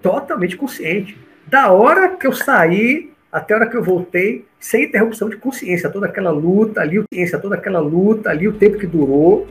[0.00, 1.18] Totalmente consciente.
[1.48, 5.90] Da hora que eu saí até a hora que eu voltei, sem interrupção de consciência,
[5.90, 9.48] toda aquela luta ali, consciência, toda aquela luta ali, o tempo que durou,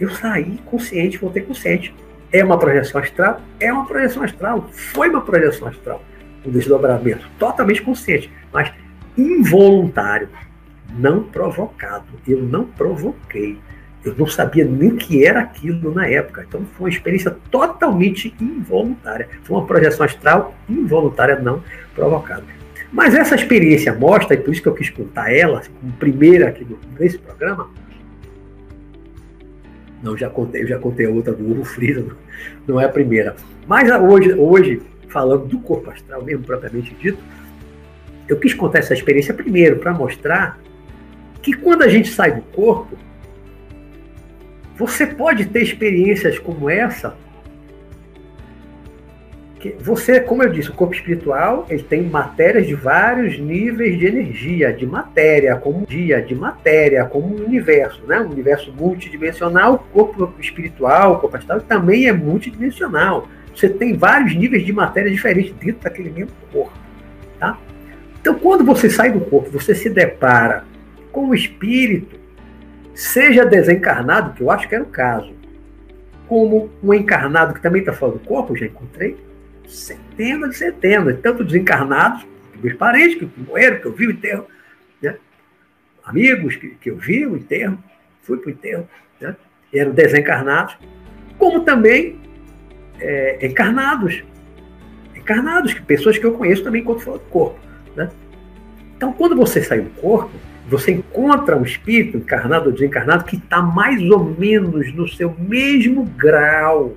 [0.00, 1.94] eu saí consciente, voltei consciente.
[2.32, 3.40] É uma projeção astral?
[3.60, 4.68] É uma projeção astral.
[4.72, 6.02] Foi uma projeção astral.
[6.44, 8.72] Um desdobramento totalmente consciente, mas
[9.16, 10.30] involuntário,
[10.98, 12.06] não provocado.
[12.26, 13.58] Eu não provoquei.
[14.04, 16.44] Eu não sabia nem o que era aquilo na época.
[16.48, 19.28] Então foi uma experiência totalmente involuntária.
[19.42, 21.62] Foi uma projeção astral involuntária, não
[21.94, 22.44] provocada.
[22.92, 26.66] Mas essa experiência mostra, e por isso que eu quis contar ela, como primeira aqui
[26.98, 27.70] nesse programa,
[30.02, 32.16] não, já contei, já contei a outra do ovo frito,
[32.66, 33.36] não é a primeira.
[33.66, 37.18] Mas hoje, hoje, falando do corpo astral mesmo propriamente dito,
[38.26, 40.58] eu quis contar essa experiência primeiro para mostrar
[41.42, 42.96] que quando a gente sai do corpo,
[44.80, 47.14] você pode ter experiências como essa
[49.78, 54.72] você, como eu disse, o corpo espiritual ele tem matérias de vários níveis de energia,
[54.72, 58.18] de matéria, como dia, de matéria, como universo, né?
[58.20, 63.28] Um universo multidimensional, o corpo espiritual, o corpo astral também é multidimensional.
[63.54, 66.72] Você tem vários níveis de matéria diferentes dentro daquele mesmo corpo,
[67.38, 67.58] tá?
[68.18, 70.64] Então, quando você sai do corpo, você se depara
[71.12, 72.19] com o espírito,
[73.00, 75.32] seja desencarnado, que eu acho que era o caso,
[76.28, 79.16] como um encarnado que também está fora do corpo, já encontrei,
[79.66, 82.26] centenas e centenas, tanto desencarnados,
[82.62, 84.46] meus parentes que morreram, que eu vi o enterro,
[85.00, 85.16] né?
[86.04, 87.82] amigos que, que eu vi o enterro,
[88.22, 88.86] fui para o enterro,
[89.18, 89.34] né?
[89.72, 90.76] eram desencarnados,
[91.38, 92.20] como também
[93.00, 94.22] é, encarnados,
[95.16, 97.58] encarnados, pessoas que eu conheço também enquanto fora do corpo.
[97.96, 98.10] Né?
[98.94, 100.30] Então, quando você sai do corpo,
[100.70, 106.04] você encontra um espírito encarnado ou desencarnado que está mais ou menos no seu mesmo
[106.04, 106.96] grau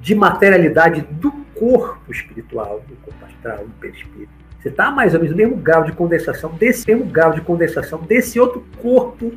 [0.00, 4.30] de materialidade do corpo espiritual, do corpo astral, do perispírito.
[4.60, 8.00] Você está mais ou menos no mesmo grau de condensação, desse mesmo grau de condensação
[8.02, 9.32] desse outro corpo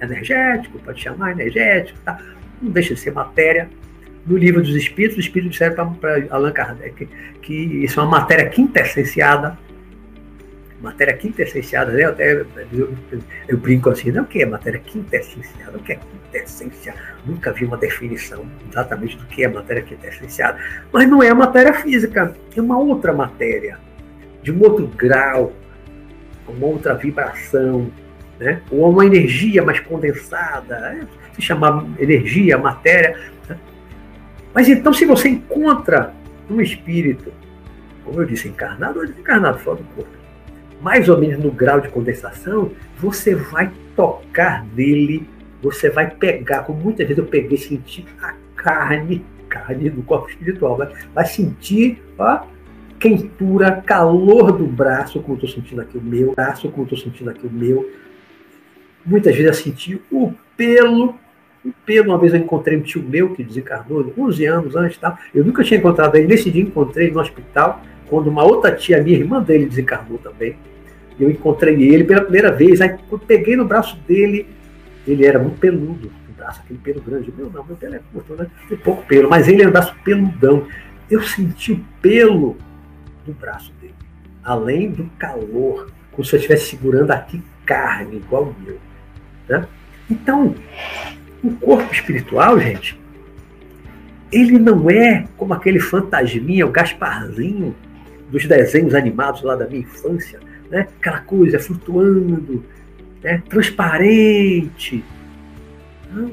[0.00, 2.18] energético, pode chamar energético, tá?
[2.62, 3.68] não deixa de ser matéria.
[4.24, 7.08] No livro dos Espíritos, o Espírito disseram para Allan Kardec
[7.42, 9.58] que isso é uma matéria quintessenciada,
[10.80, 12.04] matéria quintessenciada, né?
[12.04, 12.32] Eu, até,
[12.72, 12.94] eu,
[13.48, 15.76] eu, brinco assim, não o que é matéria quintessenciada?
[15.76, 16.98] O que é quintessenciada?
[17.24, 20.58] Nunca vi uma definição exatamente do que é matéria quintessenciada.
[20.92, 23.78] Mas não é a matéria física, é uma outra matéria,
[24.42, 25.52] de um outro grau,
[26.46, 27.90] uma outra vibração,
[28.38, 28.60] né?
[28.70, 31.08] ou uma energia mais condensada, né?
[31.34, 33.18] se chamar energia, matéria.
[33.48, 33.56] Né?
[34.54, 36.14] Mas então, se você encontra
[36.48, 37.32] um espírito,
[38.04, 40.15] como eu disse, encarnado ou desencarnado, fora do corpo,
[40.80, 45.28] mais ou menos no grau de condensação, você vai tocar nele,
[45.62, 50.76] você vai pegar, como muitas vezes eu peguei, sentir a carne, carne do corpo espiritual,
[50.76, 52.44] vai, vai sentir a
[52.98, 57.46] quentura, calor do braço, como estou sentindo aqui o meu, braço, como estou sentindo aqui
[57.46, 57.90] o meu.
[59.04, 61.14] Muitas vezes eu senti o pelo,
[61.64, 64.98] o pelo, uma vez eu encontrei um tio meu que desencarnou, 11 anos antes,
[65.34, 69.18] eu nunca tinha encontrado ele, nesse dia encontrei no hospital, quando uma outra tia minha,
[69.18, 70.56] irmã dele, desencarnou também.
[71.18, 74.46] Eu encontrei ele pela primeira vez, aí eu peguei no braço dele,
[75.06, 77.32] ele era muito peludo, o braço, aquele pelo grande.
[77.36, 78.46] Meu não, meu pelo é curto, né?
[78.68, 80.66] Tem pouco pelo, mas ele era um braço peludão.
[81.10, 82.56] Eu senti o pelo
[83.24, 83.94] do braço dele,
[84.44, 88.78] além do calor, como se eu estivesse segurando aqui carne, igual o meu.
[89.48, 89.66] Né?
[90.10, 90.54] Então,
[91.42, 92.98] o corpo espiritual, gente,
[94.30, 97.74] ele não é como aquele fantasminha, o Gasparzinho,
[98.30, 100.88] dos desenhos animados lá da minha infância, né?
[100.98, 102.64] aquela coisa flutuando,
[103.22, 103.42] né?
[103.48, 105.04] transparente.
[106.12, 106.30] Não.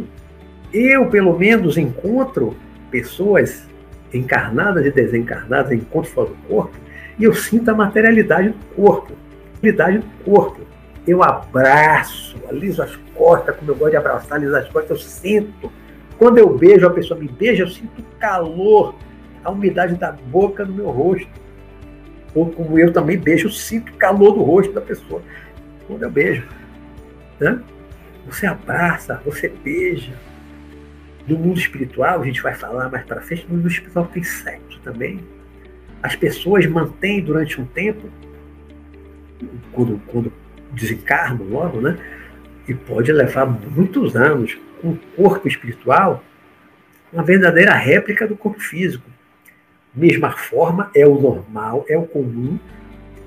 [0.74, 2.56] Eu, pelo menos, encontro
[2.90, 3.68] pessoas
[4.14, 6.76] encarnadas e desencarnadas, encontro fora do corpo,
[7.18, 9.14] e eu sinto a materialidade do corpo.
[9.56, 10.62] Materialidade do corpo.
[11.06, 15.72] Eu abraço, aliso as costas, como eu gosto de abraçar, aliso as costas, eu sinto.
[16.18, 18.96] Quando eu beijo, a pessoa me beija, eu sinto calor,
[19.44, 21.28] a umidade da boca no meu rosto
[22.34, 25.22] ou como eu também beijo, eu sinto o calor do rosto da pessoa
[25.88, 26.48] quando eu beijo.
[27.40, 27.62] Né?
[28.26, 30.14] Você abraça, você beija.
[31.28, 34.80] No mundo espiritual, a gente vai falar mais para frente, no mundo espiritual tem sexo
[34.84, 35.20] também.
[36.02, 38.10] As pessoas mantêm durante um tempo,
[39.72, 40.34] quando, quando
[40.72, 41.98] desencarnam logo, né?
[42.68, 46.24] E pode levar muitos anos, um corpo espiritual,
[47.12, 49.13] uma verdadeira réplica do corpo físico
[49.96, 52.58] mesma forma, é o normal, é o comum,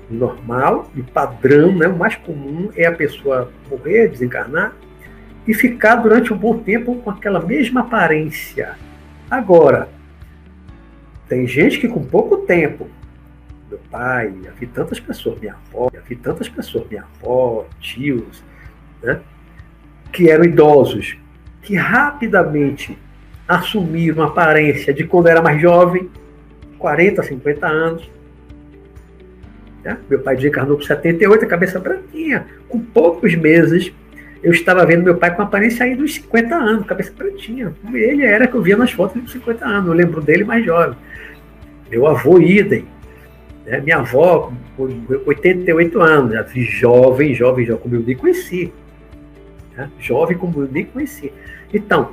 [0.09, 1.87] normal e padrão, né?
[1.87, 4.73] o mais comum é a pessoa morrer, desencarnar
[5.47, 8.75] e ficar durante um bom tempo com aquela mesma aparência.
[9.29, 9.89] Agora,
[11.27, 12.87] tem gente que com pouco tempo,
[13.69, 18.43] meu pai, já vi tantas pessoas, minha avó, já vi tantas pessoas, minha avó, tios,
[19.01, 19.19] né?
[20.11, 21.17] que eram idosos,
[21.61, 22.97] que rapidamente
[23.47, 26.09] assumir uma aparência de quando era mais jovem,
[26.77, 28.09] 40, 50 anos.
[29.83, 29.97] Né?
[30.09, 32.45] Meu pai desencarnou com 78, a cabeça branquinha.
[32.67, 33.93] Com poucos meses,
[34.43, 37.73] eu estava vendo meu pai com aparência aí dos 50 anos, cabeça pretinha.
[37.93, 40.97] Ele era que eu via nas fotos de 50 anos, eu lembro dele mais jovem.
[41.89, 42.85] Meu avô, idem.
[43.65, 43.81] Né?
[43.81, 44.87] Minha avó, com
[45.25, 48.73] 88 anos, já jovem, jovem, jovem, como eu nem conheci.
[49.75, 49.89] Né?
[49.99, 51.31] Jovem como eu nem conheci.
[51.73, 52.11] Então,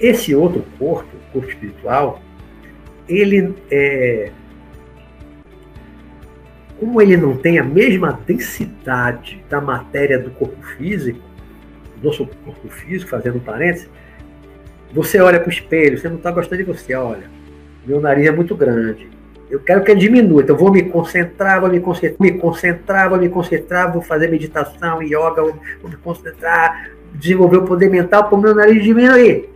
[0.00, 2.22] esse outro corpo, o corpo espiritual,
[3.08, 4.30] ele é,
[6.78, 11.18] como ele não tem a mesma densidade da matéria do corpo físico,
[11.96, 13.90] do nosso corpo físico, fazendo um parênteses,
[14.92, 17.24] você olha para o espelho, você não está gostando de você, olha,
[17.84, 19.08] meu nariz é muito grande,
[19.50, 23.18] eu quero que ele diminua, então vou me concentrar, vou me concentrar, me concentrar, vou
[23.18, 25.58] me concentrar, vou fazer meditação, yoga, vou,
[25.90, 29.48] me concentrar, desenvolver o poder mental para o meu nariz diminuir.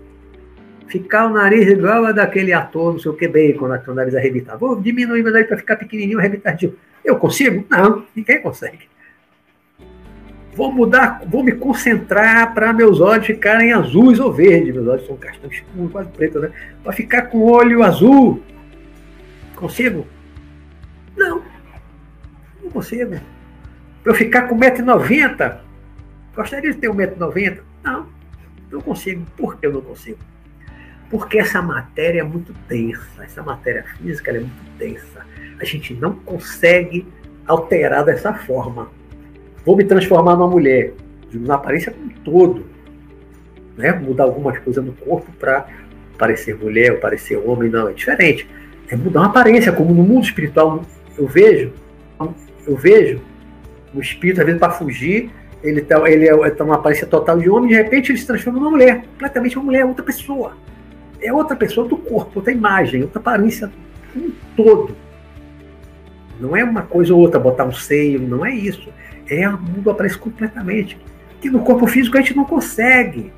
[0.89, 4.15] Ficar o nariz igual a daquele ator, não sei o que, bacon, né, o nariz
[4.15, 4.59] arrebitar.
[4.59, 6.75] Vou diminuir meu nariz para ficar pequenininho, arrebitadinho.
[7.05, 7.65] Eu consigo?
[7.71, 8.93] Não, ninguém consegue.
[10.55, 14.75] Vou mudar, vou me concentrar para meus olhos ficarem azuis ou verdes.
[14.75, 16.51] Meus olhos são castanho escuro, quase preto, né?
[16.83, 18.43] Para ficar com o olho azul.
[19.57, 20.07] Consigo?
[21.17, 21.43] Não.
[22.63, 23.19] Não consigo.
[24.03, 25.57] Para eu ficar com 1,90m.
[26.37, 27.61] Gostaria de ter 1,90m?
[27.83, 28.07] Não.
[28.71, 29.25] Não consigo.
[29.37, 30.19] Por que eu não consigo?
[31.13, 33.23] Porque essa matéria é muito densa.
[33.23, 35.23] Essa matéria física é muito densa
[35.63, 37.07] a gente não consegue
[37.47, 38.91] alterar dessa forma.
[39.65, 40.93] Vou me transformar numa mulher,
[41.33, 42.67] na aparência como um todo,
[43.77, 43.93] né?
[43.93, 45.67] mudar algumas coisas no corpo para
[46.19, 48.49] parecer mulher ou parecer homem, não, é diferente.
[48.89, 50.85] É mudar uma aparência, como no mundo espiritual
[51.17, 51.73] eu vejo,
[52.67, 53.21] eu vejo
[53.95, 55.31] o espírito, às vezes, para fugir,
[55.63, 58.59] ele está ele é, tá uma aparência total de homem, de repente ele se transforma
[58.59, 60.57] numa mulher, completamente uma mulher, outra pessoa.
[61.23, 63.71] É outra pessoa do corpo, outra imagem, outra aparência,
[64.15, 64.97] um todo.
[66.41, 68.89] Não é uma coisa ou outra, botar um seio, não é isso.
[69.29, 70.99] É o mundo aparece completamente.
[71.41, 73.33] Que no corpo físico a gente não consegue.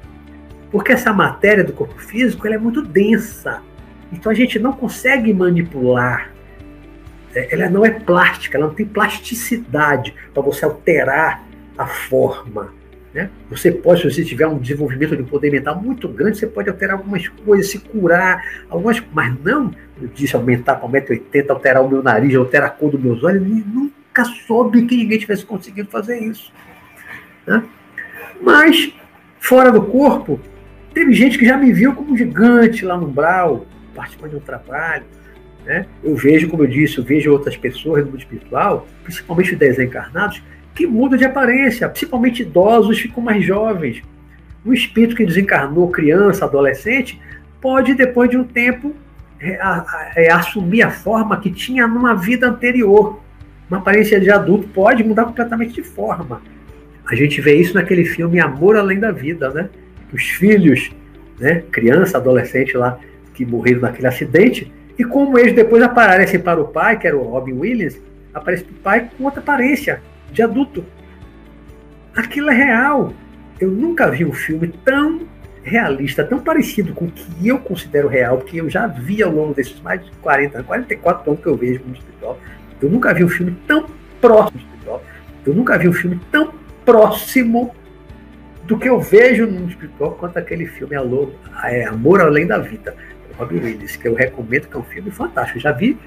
[0.70, 3.62] Porque essa matéria do corpo físico ela é muito densa.
[4.10, 6.32] Então a gente não consegue manipular.
[7.34, 11.44] É, ela não é plástica, ela não tem plasticidade para você alterar
[11.76, 12.72] a forma.
[13.14, 13.30] Né?
[13.48, 16.96] Você pode, se você tiver um desenvolvimento de poder mental muito grande, você pode alterar
[16.96, 19.70] algumas coisas, se curar, algumas, mas não,
[20.02, 23.40] eu disse, aumentar para 1,80m, alterar o meu nariz, alterar a cor dos meus olhos,
[23.40, 26.52] nunca soube que ninguém tivesse conseguido fazer isso.
[27.46, 27.62] Né?
[28.42, 28.92] Mas,
[29.38, 30.40] fora do corpo,
[30.92, 34.40] teve gente que já me viu como um gigante lá no umbral, participando de um
[34.40, 35.04] trabalho.
[35.64, 35.86] Né?
[36.02, 40.42] Eu vejo, como eu disse, eu vejo outras pessoas no mundo espiritual, principalmente desencarnados,
[40.74, 44.02] que muda de aparência, principalmente idosos ficam mais jovens.
[44.66, 47.20] Um espírito que desencarnou criança, adolescente,
[47.60, 48.94] pode, depois de um tempo,
[49.40, 53.20] é, assumir a forma que tinha numa vida anterior.
[53.70, 56.42] Uma aparência de adulto pode mudar completamente de forma.
[57.06, 59.68] A gente vê isso naquele filme Amor Além da Vida, né?
[60.12, 60.90] Os filhos,
[61.38, 62.98] né, criança, adolescente lá,
[63.34, 67.22] que morreram naquele acidente, e como eles depois aparecem para o pai, que era o
[67.22, 68.00] Robin Williams,
[68.32, 70.00] aparece para o pai com outra aparência,
[70.34, 70.84] de adulto.
[72.14, 73.14] Aquilo é real.
[73.58, 75.20] Eu nunca vi um filme tão
[75.62, 79.54] realista, tão parecido com o que eu considero real, porque eu já vi ao longo
[79.54, 82.38] desses mais de 40, 44 anos que eu vejo no espiritual.
[82.82, 83.86] Eu nunca vi um filme tão
[84.20, 85.02] próximo do espiritual.
[85.46, 86.52] Eu nunca vi um filme tão
[86.84, 87.74] próximo
[88.64, 91.30] do que eu vejo no espiritual quanto aquele filme Alô,
[91.64, 92.94] é, Amor Além da Vida,
[93.28, 95.58] do Robin Williams, que eu recomendo, que é um filme fantástico.
[95.58, 95.98] Eu já vi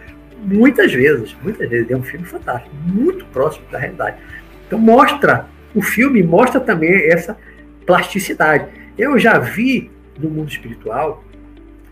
[0.44, 1.90] muitas vezes, muitas vezes.
[1.90, 4.18] É um filme fantástico, muito próximo da realidade.
[4.66, 7.38] Então mostra, o filme mostra também essa
[7.86, 8.68] plasticidade.
[8.98, 11.24] Eu já vi no mundo espiritual,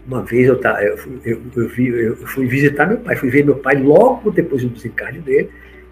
[0.07, 3.55] uma vez eu, eu, eu, eu, vi, eu fui visitar meu pai, fui ver meu
[3.55, 5.49] pai logo depois do desencarne dele,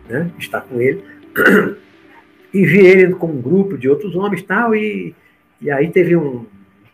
[0.07, 1.03] né, estar com ele,
[2.53, 5.15] e vi ele com um grupo de outros homens tal, e,
[5.61, 6.45] e aí teve um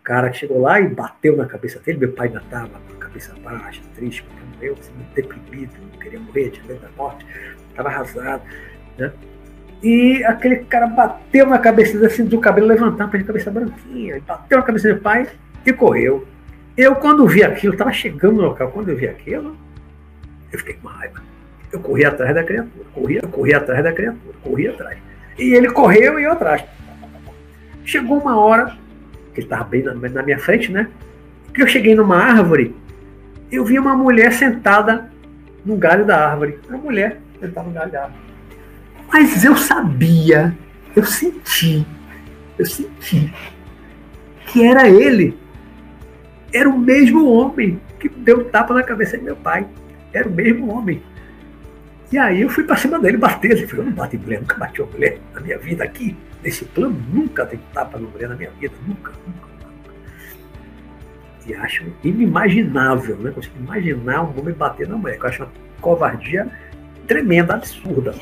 [0.04, 2.80] cara que chegou lá e bateu na cabeça dele, meu pai ainda estava
[3.10, 4.24] cabeça baixa, triste,
[4.62, 7.26] eu, assim, muito deprimido, não queria morrer, tinha medo da morte,
[7.70, 8.44] estava arrasado,
[8.98, 9.12] né?
[9.82, 14.58] E aquele cara bateu na cabeça assim, do cabelo levantando, para a cabeça branquinha, bateu
[14.58, 15.28] na cabeça do pai
[15.66, 16.28] e correu.
[16.76, 19.58] Eu, quando vi aquilo, estava chegando no local, quando eu vi aquilo,
[20.52, 21.22] eu fiquei com raiva.
[21.72, 24.98] Eu corri atrás da criatura, corria, corri atrás da criatura, corri atrás.
[25.38, 26.64] E ele correu e eu atrás.
[27.86, 28.78] Chegou uma hora,
[29.34, 30.90] que ele estava bem na, na minha frente, né?
[31.54, 32.76] Que eu cheguei numa árvore
[33.52, 35.10] eu vi uma mulher sentada
[35.66, 36.60] no galho da árvore.
[36.68, 38.22] Uma mulher sentada no galho da árvore.
[39.12, 40.56] Mas eu sabia,
[40.96, 41.86] eu senti,
[42.58, 43.34] eu senti
[44.50, 45.38] que era ele.
[46.54, 49.68] era o mesmo homem que deu tapa na cabeça de meu pai.
[50.14, 51.02] Era o mesmo homem.
[52.12, 53.52] E aí eu fui para cima dele bater.
[53.52, 56.18] Ele falou, eu não bati mulher, nunca bati uma mulher na minha vida aqui.
[56.44, 58.74] Nesse plano, nunca tem tapa na mulher na minha vida.
[58.88, 59.48] Nunca, nunca,
[61.50, 61.52] nunca.
[61.52, 63.32] E acho inimaginável, né?
[63.32, 65.18] Consigo imaginar um homem bater na mulher.
[65.20, 66.48] Eu acho uma covardia
[67.08, 68.14] tremenda, absurda.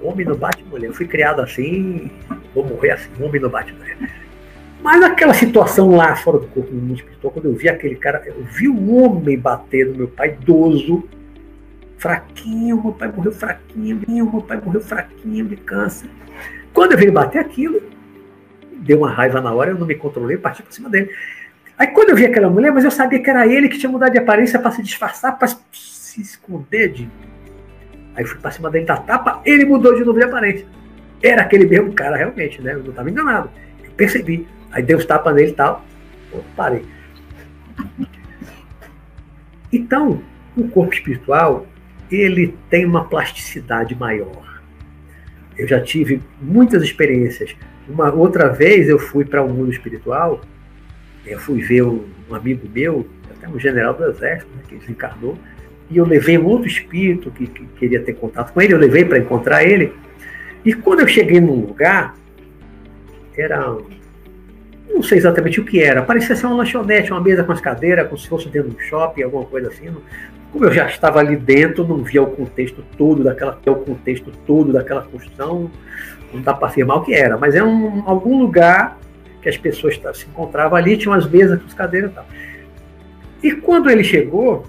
[0.00, 0.88] Homem não bate mulher.
[0.88, 2.10] Eu fui criado assim,
[2.54, 3.96] vou morrer assim, homem não bate mulher.
[4.82, 8.44] Mas aquela situação lá fora do corpo mundo espiritual, quando eu vi aquele cara, eu
[8.44, 11.02] vi o homem bater no meu pai idoso,
[11.98, 16.08] fraquinho, meu pai morreu fraquinho, meu pai morreu fraquinho de câncer.
[16.72, 17.82] Quando eu vi ele bater aquilo,
[18.76, 21.10] deu uma raiva na hora, eu não me controlei, parti para cima dele.
[21.78, 24.12] Aí quando eu vi aquela mulher, mas eu sabia que era ele que tinha mudado
[24.12, 27.10] de aparência para se disfarçar, para se esconder de.
[28.14, 30.66] Aí fui para cima dele da tapa, ele mudou de novo de aparência.
[31.22, 32.72] Era aquele mesmo cara, realmente, né?
[32.72, 33.50] Eu não estava enganado.
[33.84, 34.46] Eu percebi.
[34.70, 35.84] Aí deu os tapas nele e tal.
[36.30, 36.84] Pô, parei.
[39.72, 40.22] Então,
[40.56, 41.66] o corpo espiritual,
[42.10, 44.62] ele tem uma plasticidade maior.
[45.56, 47.54] Eu já tive muitas experiências.
[47.88, 50.40] Uma outra vez eu fui para o um mundo espiritual,
[51.26, 55.36] eu fui ver um, amigo meu, até um general do exército, né, que desencarnou,
[55.90, 59.04] e eu levei um outro espírito que, que queria ter contato com ele, eu levei
[59.04, 59.92] para encontrar ele.
[60.64, 62.14] E quando eu cheguei num lugar,
[63.36, 63.76] era
[64.92, 66.02] não sei exatamente o que era.
[66.02, 68.80] Parecia ser uma lanchonete, uma mesa com as cadeiras, como se fosse dentro de um
[68.80, 69.94] shopping, alguma coisa assim.
[70.50, 74.72] Como eu já estava ali dentro, não via o contexto todo daquela, o contexto todo
[74.72, 75.70] daquela construção,
[76.32, 78.98] não dá para afirmar o que era, mas é um, algum lugar
[79.46, 82.26] que as pessoas se encontravam ali, tinha umas mesas as cadeiras e tal.
[83.44, 84.66] E quando ele chegou,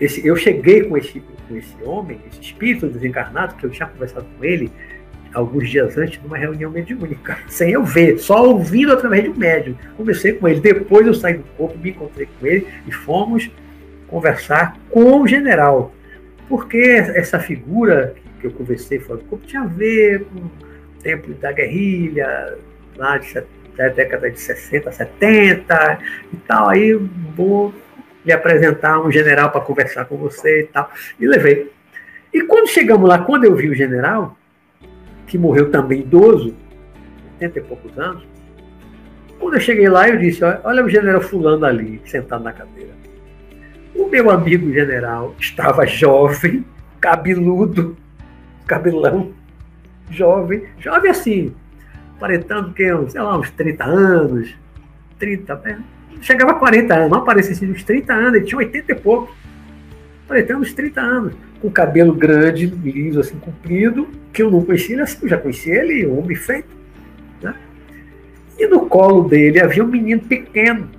[0.00, 4.24] esse, eu cheguei com esse, com esse homem, esse espírito desencarnado, que eu tinha conversado
[4.38, 4.72] com ele,
[5.34, 9.76] alguns dias antes numa reunião mediúnica, sem eu ver, só ouvindo através de um médium.
[9.94, 13.50] Conversei com ele, depois eu saí do corpo, me encontrei com ele e fomos
[14.08, 15.92] conversar com o general.
[16.48, 20.50] Porque essa figura que eu conversei fora do corpo tinha a ver com o
[21.02, 22.56] tempo da guerrilha,
[22.96, 23.28] lá de,
[23.76, 25.98] da década de 60, 70
[26.32, 26.68] e tal.
[26.68, 26.94] Aí
[27.36, 27.74] vou
[28.24, 30.90] lhe apresentar um general para conversar com você e tal.
[31.18, 31.70] E levei.
[32.32, 34.36] E quando chegamos lá, quando eu vi o general,
[35.26, 36.54] que morreu também idoso,
[37.34, 38.26] 80 e poucos anos.
[39.38, 42.92] Quando eu cheguei lá, eu disse: Olha o general Fulano ali, sentado na cadeira.
[43.94, 46.64] O meu amigo general estava jovem,
[47.00, 47.96] cabeludo,
[48.66, 49.32] cabelão,
[50.10, 51.54] jovem, jovem assim,
[52.16, 54.54] aparentando que, sei lá, uns 30 anos,
[55.18, 55.84] 30, né?
[56.20, 59.34] chegava a 40 anos, não parecia assim, uns 30 anos, ele tinha 80 e pouco,
[60.24, 65.02] aparentando uns 30 anos com cabelo grande, liso, assim, comprido, que eu não conhecia ele
[65.02, 66.68] assim, eu já conhecia ele, homem feito.
[67.40, 67.54] Né?
[68.58, 70.90] E no colo dele havia um menino pequeno.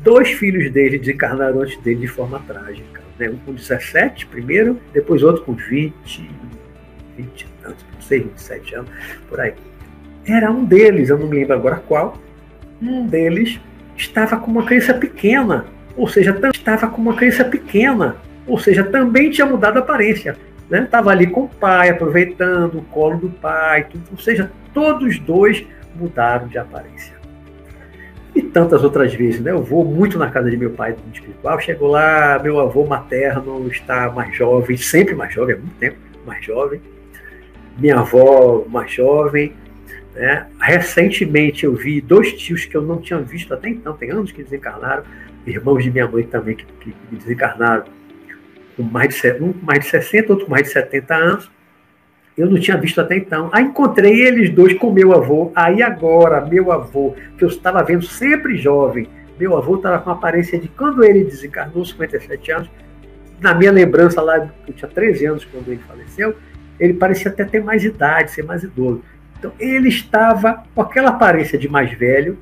[0.00, 3.02] Dois filhos dele desencarnaram antes dele de forma trágica.
[3.18, 3.28] Né?
[3.28, 6.30] Um com 17 primeiro, depois outro com 20,
[7.16, 8.90] 20 anos, não sei, 27 anos,
[9.28, 9.52] por aí.
[10.26, 12.16] Era um deles, eu não me lembro agora qual.
[12.80, 13.60] Um deles
[13.96, 15.66] estava com uma criança pequena,
[15.96, 18.16] ou seja, estava com uma criança pequena
[18.50, 20.36] ou seja, também tinha mudado a aparência.
[20.70, 21.12] Estava né?
[21.12, 24.04] ali com o pai, aproveitando o colo do pai, tudo.
[24.10, 25.64] ou seja, todos dois
[25.94, 27.14] mudaram de aparência.
[28.34, 29.50] E tantas outras vezes, né?
[29.50, 33.68] Eu vou muito na casa de meu pai do espiritual, chego lá, meu avô materno
[33.68, 36.80] está mais jovem, sempre mais jovem, há muito tempo mais jovem.
[37.78, 39.52] Minha avó mais jovem.
[40.14, 40.46] Né?
[40.60, 44.42] Recentemente eu vi dois tios que eu não tinha visto até então, tem anos que
[44.42, 45.04] desencarnaram,
[45.46, 47.84] irmãos de minha mãe também que, que desencarnaram
[48.76, 51.50] com mais de, um com mais de 60, outro com mais de 70 anos.
[52.36, 53.50] Eu não tinha visto até então.
[53.52, 55.52] Aí encontrei eles dois com meu avô.
[55.54, 59.08] Aí agora, meu avô, que eu estava vendo sempre jovem,
[59.38, 62.70] meu avô estava com a aparência de quando ele desencarnou, 57 anos.
[63.40, 66.36] Na minha lembrança lá, eu tinha 13 anos quando ele faleceu,
[66.78, 69.02] ele parecia até ter mais idade, ser mais idoso.
[69.40, 72.38] Então ele estava com aquela aparência de mais velho.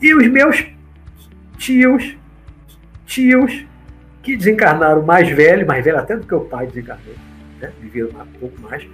[0.00, 0.66] E os meus
[1.56, 2.14] tios,
[3.06, 3.64] tios,
[4.22, 7.14] que desencarnaram mais velho, mais velho até do que o pai desencarnou,
[7.58, 7.72] né?
[7.80, 8.86] viveram um pouco mais.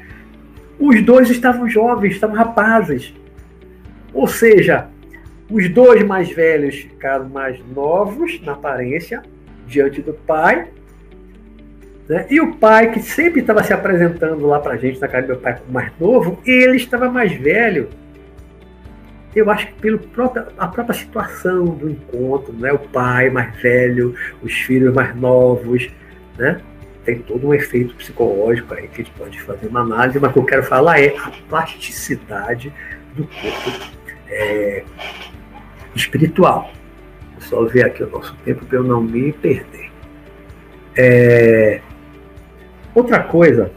[0.78, 3.12] Os dois estavam jovens, estavam rapazes.
[4.14, 4.86] Ou seja,
[5.50, 9.22] os dois mais velhos ficaram mais novos na aparência,
[9.66, 10.68] diante do pai.
[12.08, 12.26] Né?
[12.30, 15.30] E o pai, que sempre estava se apresentando lá para a gente, na casa do
[15.30, 17.88] meu pai, mais novo, ele estava mais velho
[19.34, 22.72] eu acho que pela própria, a própria situação do encontro, né?
[22.72, 25.88] o pai mais velho, os filhos mais novos,
[26.36, 26.60] né?
[27.04, 30.34] tem todo um efeito psicológico aí que a gente pode fazer uma análise, mas o
[30.34, 32.72] que eu quero falar é a plasticidade
[33.16, 33.90] do corpo
[34.28, 34.84] é,
[35.94, 36.70] espiritual.
[37.34, 39.90] Ou Só ver aqui o nosso tempo para eu não me perder.
[40.94, 41.80] É...
[42.94, 43.72] Outra coisa,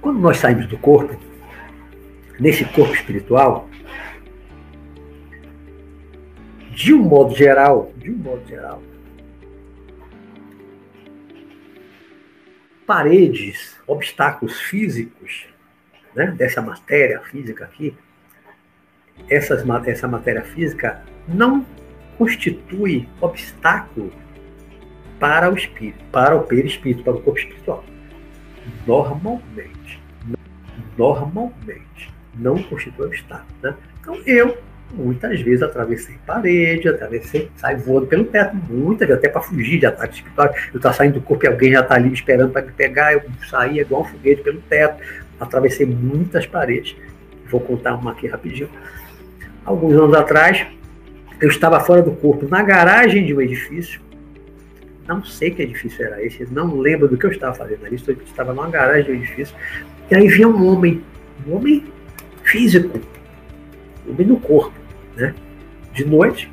[0.00, 1.14] quando nós saímos do corpo,
[2.38, 3.68] nesse corpo espiritual,
[6.70, 8.82] de um modo geral, de um modo geral,
[12.86, 15.46] paredes, obstáculos físicos,
[16.14, 17.94] né, dessa matéria física aqui,
[19.28, 21.64] essas, essa matéria física não
[22.16, 24.10] constitui obstáculo
[25.20, 27.84] para o espírito, para o perispírito, para o corpo espiritual.
[28.86, 30.02] Normalmente.
[30.96, 32.12] Normalmente.
[32.34, 33.46] Não constitui obstáculo.
[33.62, 33.74] Né?
[34.00, 34.56] Então eu,
[34.94, 39.86] muitas vezes, atravessei parede, atravessei, saio voando pelo teto, muitas vezes, até para fugir de
[39.86, 40.48] ataque espiritual.
[40.72, 43.22] Eu estou saindo do corpo e alguém já está ali esperando para me pegar, eu
[43.48, 45.02] saía igual um foguete pelo teto,
[45.38, 46.96] atravessei muitas paredes.
[47.50, 48.70] Vou contar uma aqui rapidinho.
[49.66, 50.66] Alguns anos atrás,
[51.40, 54.00] eu estava fora do corpo, na garagem de um edifício,
[55.14, 58.52] não sei que edifício era esse, não lembro do que eu estava fazendo ali, estava
[58.52, 59.54] numa garagem um edifício,
[60.08, 61.02] e aí vinha um homem,
[61.46, 61.84] um homem
[62.44, 63.00] físico,
[64.06, 64.72] um homem no corpo,
[65.16, 65.34] né?
[65.92, 66.50] De noite,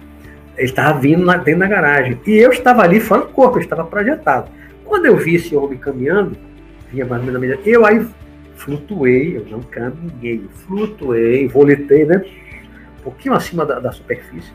[0.55, 3.61] ele estava vindo na, dentro da garagem, e eu estava ali fora do corpo, eu
[3.61, 4.49] estava projetado.
[4.83, 6.35] Quando eu vi esse homem caminhando,
[6.91, 8.05] vinha mais ou menos eu aí
[8.55, 12.23] flutuei, eu não caminhei, flutuei, voletei, né?
[12.99, 14.51] Um pouquinho acima da, da superfície,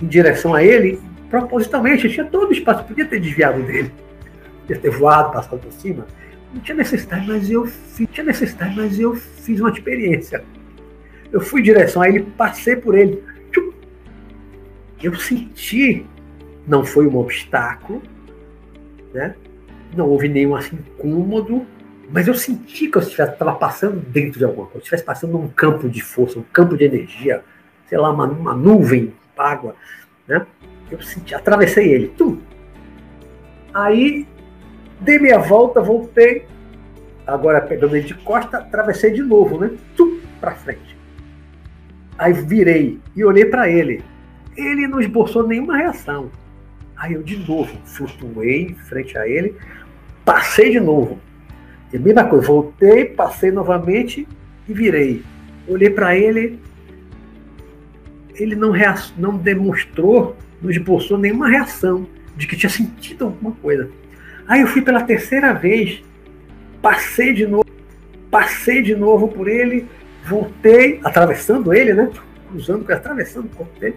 [0.00, 1.00] em direção a ele,
[1.40, 3.92] propositalmente, tinha todo o espaço, podia ter desviado dele,
[4.60, 6.06] podia ter voado, passado por cima.
[6.52, 10.44] Não tinha necessidade, mas eu fiz, tinha necessidade, mas eu fiz uma experiência.
[11.32, 13.22] Eu fui em direção a ele, passei por ele.
[15.02, 16.06] Eu senti,
[16.66, 18.02] não foi um obstáculo,
[19.12, 19.34] né?
[19.94, 21.66] não houve nenhum assim, incômodo,
[22.10, 25.88] mas eu senti que eu estava passando dentro de alguma coisa, estivesse passando num campo
[25.88, 27.42] de força, um campo de energia,
[27.86, 29.74] sei lá, uma, uma nuvem água,
[30.26, 30.46] né?
[30.94, 32.08] Eu senti, atravessei ele.
[32.08, 32.38] Tum.
[33.72, 34.26] Aí
[35.00, 36.46] dei minha volta, voltei.
[37.26, 39.72] Agora pegando ele de costa, atravessei de novo, né?
[39.96, 40.96] Tum, para frente.
[42.16, 44.04] Aí virei e olhei para ele.
[44.56, 46.30] Ele não esboçou nenhuma reação.
[46.96, 49.56] Aí eu de novo flutuei frente a ele,
[50.24, 51.18] passei de novo.
[51.92, 54.28] E a mesma coisa, voltei, passei novamente
[54.68, 55.24] e virei.
[55.66, 56.60] Olhei para ele,
[58.36, 58.72] ele não,
[59.16, 63.88] não demonstrou não esboçou nenhuma reação de que tinha sentido alguma coisa.
[64.46, 66.02] Aí eu fui pela terceira vez,
[66.82, 67.64] passei de novo,
[68.30, 69.86] passei de novo por ele,
[70.26, 72.10] voltei, atravessando ele, né?
[72.50, 73.96] Cruzando, atravessando o corpo dele.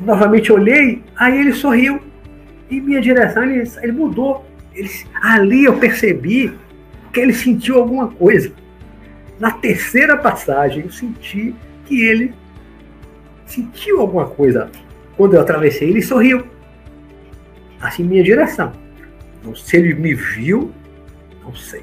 [0.00, 2.00] Novamente olhei, aí ele sorriu.
[2.70, 4.44] Em minha direção, ele, ele mudou.
[4.74, 4.90] Ele,
[5.22, 6.52] ali eu percebi
[7.12, 8.52] que ele sentiu alguma coisa.
[9.40, 11.54] Na terceira passagem, eu senti
[11.86, 12.34] que ele
[13.46, 14.70] sentiu alguma coisa
[15.18, 16.46] quando eu atravessei, ele sorriu.
[17.80, 18.72] Assim, minha direção.
[19.42, 20.72] Não se ele me viu,
[21.42, 21.82] não sei.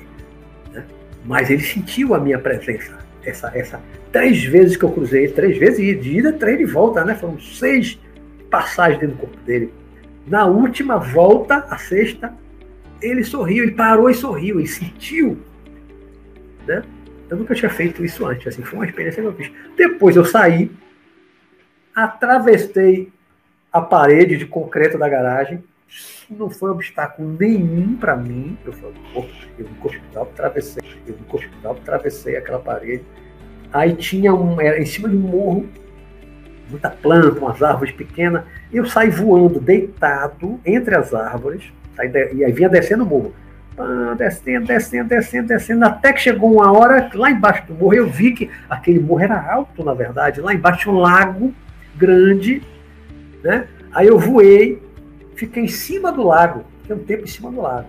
[0.74, 0.86] Né?
[1.26, 2.98] Mas ele sentiu a minha presença.
[3.24, 3.82] Essa, essa
[4.12, 7.14] três vezes que eu cruzei, três vezes de ida, três de volta, né?
[7.14, 8.00] Foram seis
[8.50, 9.74] passagens dentro do corpo dele.
[10.26, 12.34] Na última volta, a sexta,
[13.02, 15.38] ele sorriu, ele parou e sorriu, ele sentiu.
[16.66, 16.84] Né?
[17.30, 19.52] Eu nunca tinha feito isso antes, assim, foi uma experiência que eu fiz.
[19.76, 20.72] Depois eu saí,
[21.94, 23.12] atravessei
[23.76, 25.62] a parede de concreto da garagem.
[26.30, 28.58] Não foi obstáculo nenhum para mim.
[28.66, 28.96] Eu falei,
[29.60, 33.04] eu no hospital, atravessei, eu no hospital, atravessei aquela parede.
[33.74, 35.68] Aí tinha um, era em cima de um morro,
[36.70, 38.46] muita planta, umas árvores pequenas.
[38.72, 41.66] Eu saí voando, deitado entre as árvores,
[42.34, 43.34] e aí vinha descendo o morro.
[44.18, 48.32] descendo, descendo, descendo, descendo, até que chegou uma hora, lá embaixo do morro, eu vi
[48.32, 50.40] que aquele morro era alto, na verdade.
[50.40, 51.54] Lá embaixo um lago
[51.94, 52.64] grande,
[53.46, 53.68] né?
[53.94, 54.82] Aí eu voei,
[55.36, 57.88] fiquei em cima do lago, fiquei um tempo em cima do lago.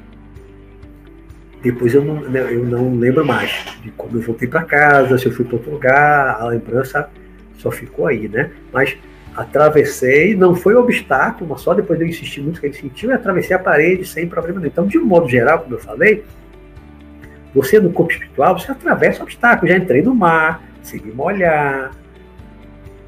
[1.62, 5.26] Depois eu não, né, eu não lembro mais de como eu voltei para casa, se
[5.26, 7.10] eu fui para outro lugar, a lembrança
[7.56, 8.50] só ficou aí, né?
[8.72, 8.96] Mas
[9.34, 13.10] atravessei, não foi um obstáculo, mas só depois de eu insistir muito que ele sentiu,
[13.10, 14.70] e atravessei a parede sem problema nenhum.
[14.70, 16.24] Então, de um modo geral, como eu falei,
[17.54, 19.70] você no corpo espiritual, você atravessa obstáculos.
[19.70, 21.90] Já entrei no mar, segui molhar,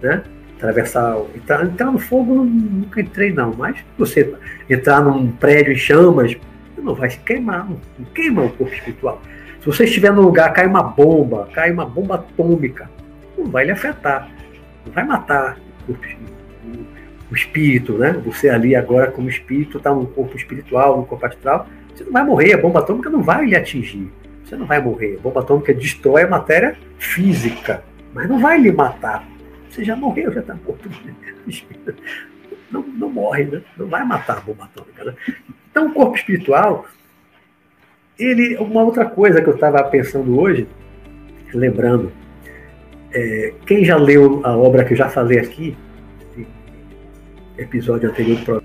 [0.03, 0.23] né?
[0.59, 4.35] Atravessar, entrar, entrar no fogo nunca entrei não, mas você
[4.69, 6.37] entrar num prédio em chamas,
[6.77, 9.23] não vai se queimar, não, não queima o corpo espiritual.
[9.61, 12.91] Se você estiver num lugar, cai uma bomba, cai uma bomba atômica,
[13.37, 14.29] não vai lhe afetar,
[14.85, 15.97] não vai matar o, o,
[17.31, 18.21] o espírito, né?
[18.25, 22.25] Você ali agora como espírito está num corpo espiritual, num corpo astral, você não vai
[22.25, 24.11] morrer, a bomba atômica não vai lhe atingir.
[24.45, 25.17] Você não vai morrer.
[25.19, 27.83] A bomba atômica destrói a matéria física,
[28.15, 29.27] mas não vai lhe matar
[29.71, 30.89] Você já morreu, já está morto.
[32.71, 33.63] Não, não morre, né?
[33.79, 35.03] não vai matar a bomba atômica.
[35.03, 35.15] Né?
[35.71, 36.85] Então, o corpo espiritual,
[38.19, 40.69] ele, uma outra coisa que eu estava pensando hoje,
[41.55, 42.13] lembrando,
[43.11, 45.75] é, quem já leu a obra que eu já falei aqui,
[47.57, 48.63] episódio anterior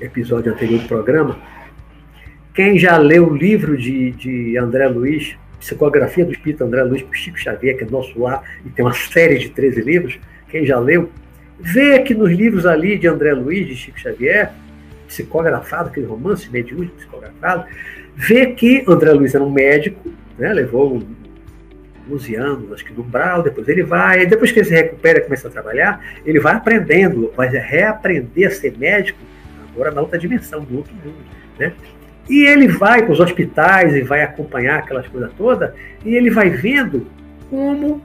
[0.00, 1.38] episódio anterior do programa,
[2.54, 7.16] quem já leu o livro de, de André Luiz, Psicografia do Espírito André Luiz, por
[7.16, 10.78] Chico Xavier, que é nosso lar, e tem uma série de 13 livros, quem já
[10.78, 11.10] leu,
[11.58, 14.52] vê que nos livros ali de André Luiz, de Chico Xavier,
[15.08, 17.64] psicografado, aquele romance mediúnico psicografado,
[18.14, 21.02] vê que André Luiz era um médico, né, levou
[22.10, 25.22] 11 anos, acho que no Brau, depois ele vai, depois que ele se recupera e
[25.22, 29.18] começa a trabalhar, ele vai aprendendo, vai reaprender a ser médico,
[29.72, 31.24] agora na outra dimensão, do outro mundo.
[31.58, 31.72] Né?
[32.28, 35.72] E ele vai para os hospitais e vai acompanhar aquelas coisas todas,
[36.04, 37.06] e ele vai vendo
[37.50, 38.02] como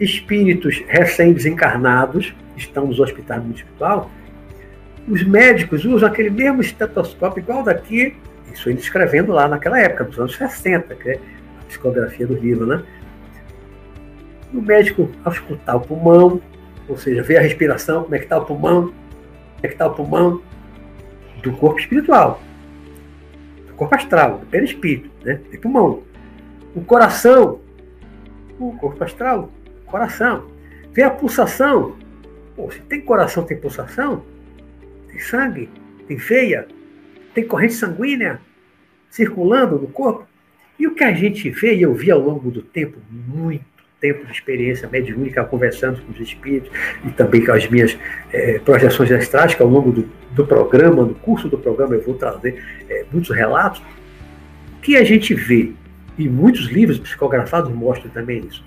[0.00, 4.10] espíritos recém-desencarnados estão nos hospitais do espiritual,
[5.08, 8.16] os médicos usam aquele mesmo estetoscópio igual daqui,
[8.52, 12.66] isso ele escrevendo lá naquela época, dos anos 60, que é a psicografia do livro,
[12.66, 12.82] né?
[14.52, 16.40] O médico, ao escutar o pulmão,
[16.88, 18.94] ou seja, ver a respiração, como é que está o pulmão, como
[19.62, 20.42] é que está o pulmão
[21.42, 22.42] do corpo espiritual
[23.80, 25.40] corpo astral, perispírito, né?
[25.50, 26.02] Tem pulmão.
[26.74, 27.60] O coração,
[28.58, 29.50] o corpo astral,
[29.86, 30.50] coração.
[30.92, 31.96] Vê a pulsação.
[32.54, 34.22] Pô, se tem coração, tem pulsação,
[35.08, 35.70] tem sangue,
[36.06, 36.68] tem veia,
[37.32, 38.38] tem corrente sanguínea
[39.08, 40.26] circulando no corpo.
[40.78, 43.64] E o que a gente vê, e eu vi ao longo do tempo, muito
[44.00, 46.70] tempo de experiência mediúnica, conversando com os espíritos
[47.04, 47.96] e também com as minhas
[48.32, 52.14] é, projeções astrais, que ao longo do, do, programa, no curso do programa, eu vou
[52.14, 53.82] trazer é, muitos relatos,
[54.82, 55.72] que a gente vê,
[56.16, 58.64] e muitos livros psicografados mostram também isso,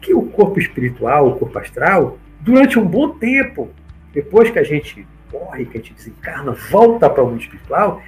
[0.00, 3.70] que o corpo espiritual, o corpo astral, durante um bom tempo,
[4.12, 8.00] depois que a gente morre, que a gente desencarna, volta para o mundo espiritual,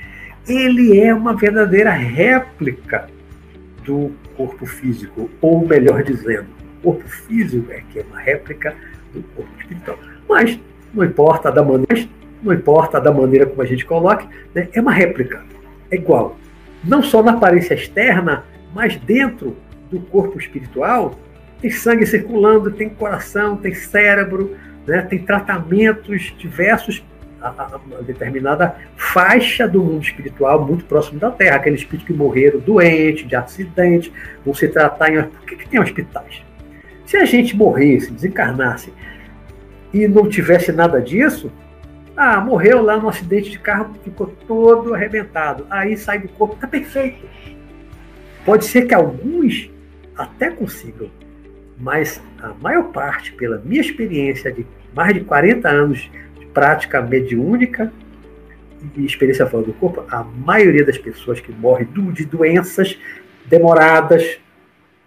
[0.48, 3.08] ele é uma verdadeira réplica
[3.84, 8.74] do corpo físico, ou melhor dizendo, corpo físico é que é uma réplica
[9.12, 9.98] do corpo espiritual.
[10.28, 10.58] Mas
[10.92, 12.08] não importa da maneira,
[12.42, 15.42] não importa da maneira como a gente coloque, né, é uma réplica,
[15.90, 16.36] é igual.
[16.82, 19.56] Não só na aparência externa, mas dentro
[19.90, 21.18] do corpo espiritual,
[21.60, 24.56] tem sangue circulando, tem coração, tem cérebro,
[24.86, 27.04] né, tem tratamentos diversos
[27.40, 32.60] a, uma determinada faixa do mundo espiritual muito próximo da Terra, aqueles espíritos que morreram
[32.60, 34.12] doentes, de acidente,
[34.44, 35.22] vão se tratar em.
[35.22, 36.42] Por que, que tem hospitais?
[37.10, 38.92] Se a gente morresse, desencarnasse
[39.92, 41.50] e não tivesse nada disso,
[42.16, 45.66] ah, morreu lá no acidente de carro, ficou todo arrebentado.
[45.68, 47.26] Aí sai do corpo, tá perfeito.
[48.44, 49.68] Pode ser que alguns
[50.16, 51.10] até consigam,
[51.76, 56.08] mas a maior parte, pela minha experiência de mais de 40 anos
[56.38, 57.92] de prática mediúnica
[58.96, 62.96] e experiência fora do corpo, a maioria das pessoas que morrem de doenças
[63.46, 64.38] demoradas,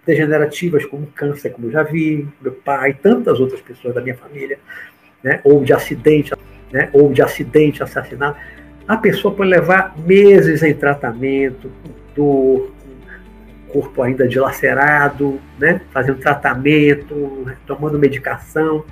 [0.06, 4.16] degenerativas como câncer, como eu já vi, meu pai, e tantas outras pessoas da minha
[4.16, 4.60] família,
[5.24, 6.34] né, ou de acidente,
[6.72, 8.38] né, ou de acidente, assassinato,
[8.88, 12.74] a pessoa pode levar meses em tratamento, com dor,
[13.70, 18.84] com o corpo ainda dilacerado, né, fazendo tratamento, tomando medicação.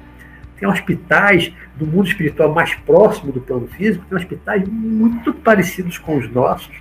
[0.58, 6.18] Tem hospitais do mundo espiritual mais próximo do plano físico, tem hospitais muito parecidos com
[6.18, 6.72] os nossos,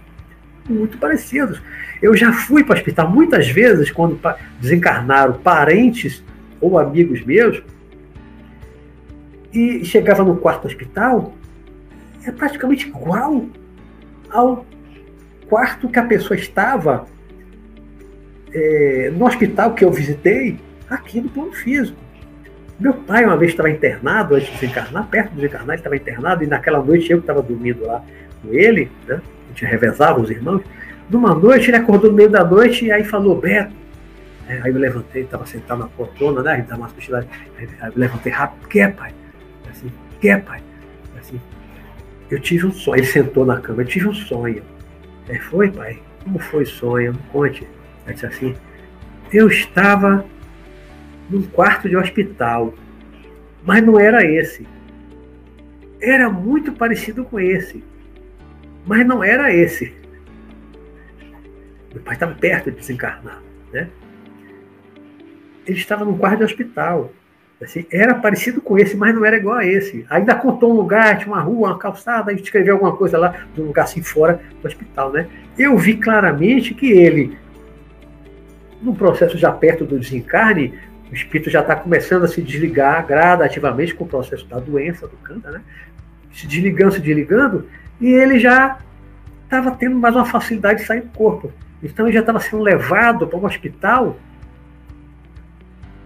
[0.68, 1.60] muito parecidos.
[2.00, 4.18] Eu já fui para o hospital muitas vezes, quando
[4.60, 6.24] desencarnaram parentes
[6.60, 7.62] ou amigos meus,
[9.52, 11.34] e chegava no quarto hospital,
[12.24, 13.46] é praticamente igual
[14.30, 14.64] ao
[15.48, 17.06] quarto que a pessoa estava
[18.52, 20.58] é, no hospital que eu visitei,
[20.88, 21.98] aqui no plano físico.
[22.78, 26.44] Meu pai uma vez estava internado, antes de desencarnar, perto de desencarnar, ele estava internado,
[26.44, 28.02] e naquela noite eu estava dormindo lá
[28.42, 29.20] com ele, né?
[29.50, 30.62] A gente revezava os irmãos,
[31.10, 33.74] numa noite, ele acordou no meio da noite e aí falou, Beto.
[34.48, 36.64] É, aí eu levantei, estava sentado na portona, né?
[36.68, 39.12] Da massa aí eu levantei rápido, que é, pai?
[39.70, 40.60] Assim, que é, pai?
[41.18, 41.40] Assim,
[42.30, 42.98] eu tive um sonho.
[42.98, 44.62] Ele sentou na cama, eu tive um sonho.
[45.28, 46.00] Aí foi, pai?
[46.24, 47.16] Como foi o sonho?
[47.32, 47.66] Conte.
[48.06, 48.56] Ele disse assim,
[49.32, 50.24] eu estava
[51.28, 52.74] num quarto de hospital,
[53.64, 54.66] mas não era esse.
[56.00, 57.84] Era muito parecido com esse,
[58.90, 59.94] mas não era esse.
[61.94, 63.40] Meu pai estava perto de desencarnar,
[63.72, 63.88] né?
[65.64, 67.12] Ele estava num quarto de hospital.
[67.62, 70.04] Assim, era parecido com esse, mas não era igual a esse.
[70.10, 73.46] Ainda contou um lugar, tinha uma rua, uma calçada, a gente escreveu alguma coisa lá,
[73.54, 75.28] de um lugar assim fora do hospital, né?
[75.56, 77.38] Eu vi claramente que ele,
[78.82, 80.74] no processo já perto do desencarne,
[81.12, 85.16] O espírito já está começando a se desligar gradativamente com o processo da doença do
[85.18, 85.60] câncer, né?
[86.32, 87.68] Se desligando, se desligando,
[88.00, 88.78] e ele já
[89.44, 91.52] estava tendo mais uma facilidade de sair do corpo.
[91.82, 94.16] Então ele já estava sendo levado para um hospital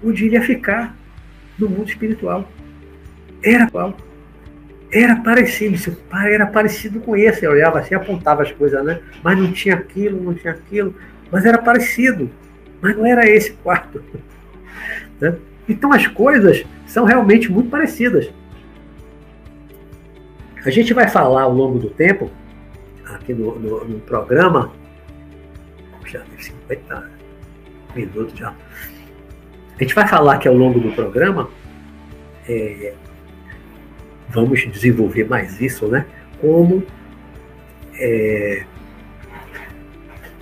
[0.03, 0.95] onde ele ia ficar
[1.59, 2.49] no mundo espiritual.
[3.43, 3.97] Era qual?
[4.91, 5.77] Era parecido,
[6.27, 7.45] era parecido com esse.
[7.45, 9.01] Eu olhava assim, apontava as coisas, né?
[9.23, 10.95] Mas não tinha aquilo, não tinha aquilo.
[11.31, 12.31] Mas era parecido.
[12.81, 14.03] Mas não era esse quarto.
[15.21, 15.33] Né?
[15.69, 18.29] Então as coisas são realmente muito parecidas.
[20.65, 22.31] A gente vai falar ao longo do tempo,
[23.05, 24.73] aqui no, no, no programa,
[26.07, 27.11] já tem 50
[27.95, 28.55] minutos já.
[29.79, 31.51] A gente vai falar que ao longo do programa,
[32.49, 32.95] é,
[34.29, 36.07] vamos desenvolver mais isso, né?
[36.41, 36.83] Como
[37.99, 38.65] é,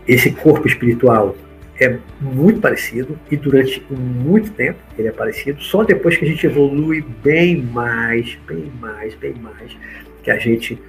[0.06, 1.36] esse corpo espiritual
[1.80, 6.46] é muito parecido e durante muito tempo ele é parecido, só depois que a gente
[6.46, 9.76] evolui bem mais, bem mais, bem mais,
[10.22, 10.80] que a gente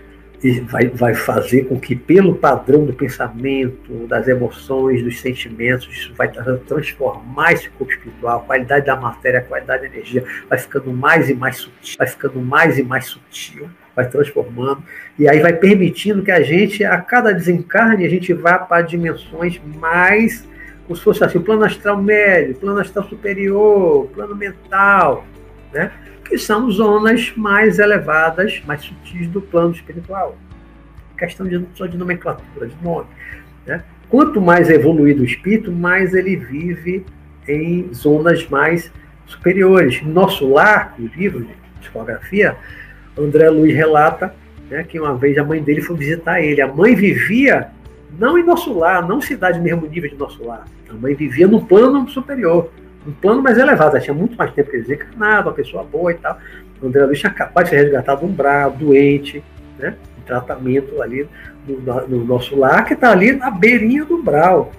[0.70, 6.30] vai, vai fazer com que, pelo padrão do pensamento, das emoções, dos sentimentos, isso vai
[6.68, 11.30] transformar esse corpo espiritual, a qualidade da matéria, a qualidade da energia, vai ficando mais
[11.30, 14.84] e mais sutil, vai ficando mais e mais sutil, vai transformando,
[15.18, 19.62] e aí vai permitindo que a gente, a cada desencarne, a gente vá para dimensões
[19.80, 20.48] mais,
[20.86, 25.26] como se fosse assim, plano astral médio, plano astral superior, plano mental,
[25.72, 25.92] né?
[26.24, 30.38] Que são zonas mais elevadas, mais sutis do plano espiritual.
[31.18, 33.08] Questão de, só de nomenclatura, de nome.
[33.66, 33.84] Né?
[34.10, 37.06] Quanto mais evoluído o espírito, mais ele vive
[37.48, 38.92] em zonas mais
[39.26, 40.02] superiores.
[40.04, 42.56] Nosso lar, o livro de psicografia,
[43.18, 44.34] André Luiz relata
[44.70, 46.62] né, que uma vez a mãe dele foi visitar ele.
[46.62, 47.70] A mãe vivia
[48.18, 50.66] não em nosso lar, não cidade mesmo nível de nosso lar.
[50.90, 52.72] A mãe vivia num plano superior
[53.08, 53.96] um plano mais elevado.
[53.96, 56.38] Ela tinha muito mais tempo que ele desencarnava, pessoa boa e tal.
[56.82, 59.44] O André Luiz tinha acabado de ser resgatado um bravo, doente,
[59.78, 59.96] né?
[60.20, 61.28] Em tratamento ali
[61.68, 64.72] no, no nosso lar, que está ali na beirinha do Brau.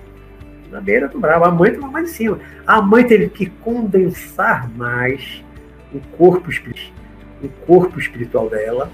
[0.70, 1.44] Na beira do Brau.
[1.44, 2.38] A mãe estava mais em cima.
[2.66, 5.44] A mãe teve que condensar mais
[5.92, 6.94] o corpo espiritual
[7.42, 8.90] o corpo espiritual dela,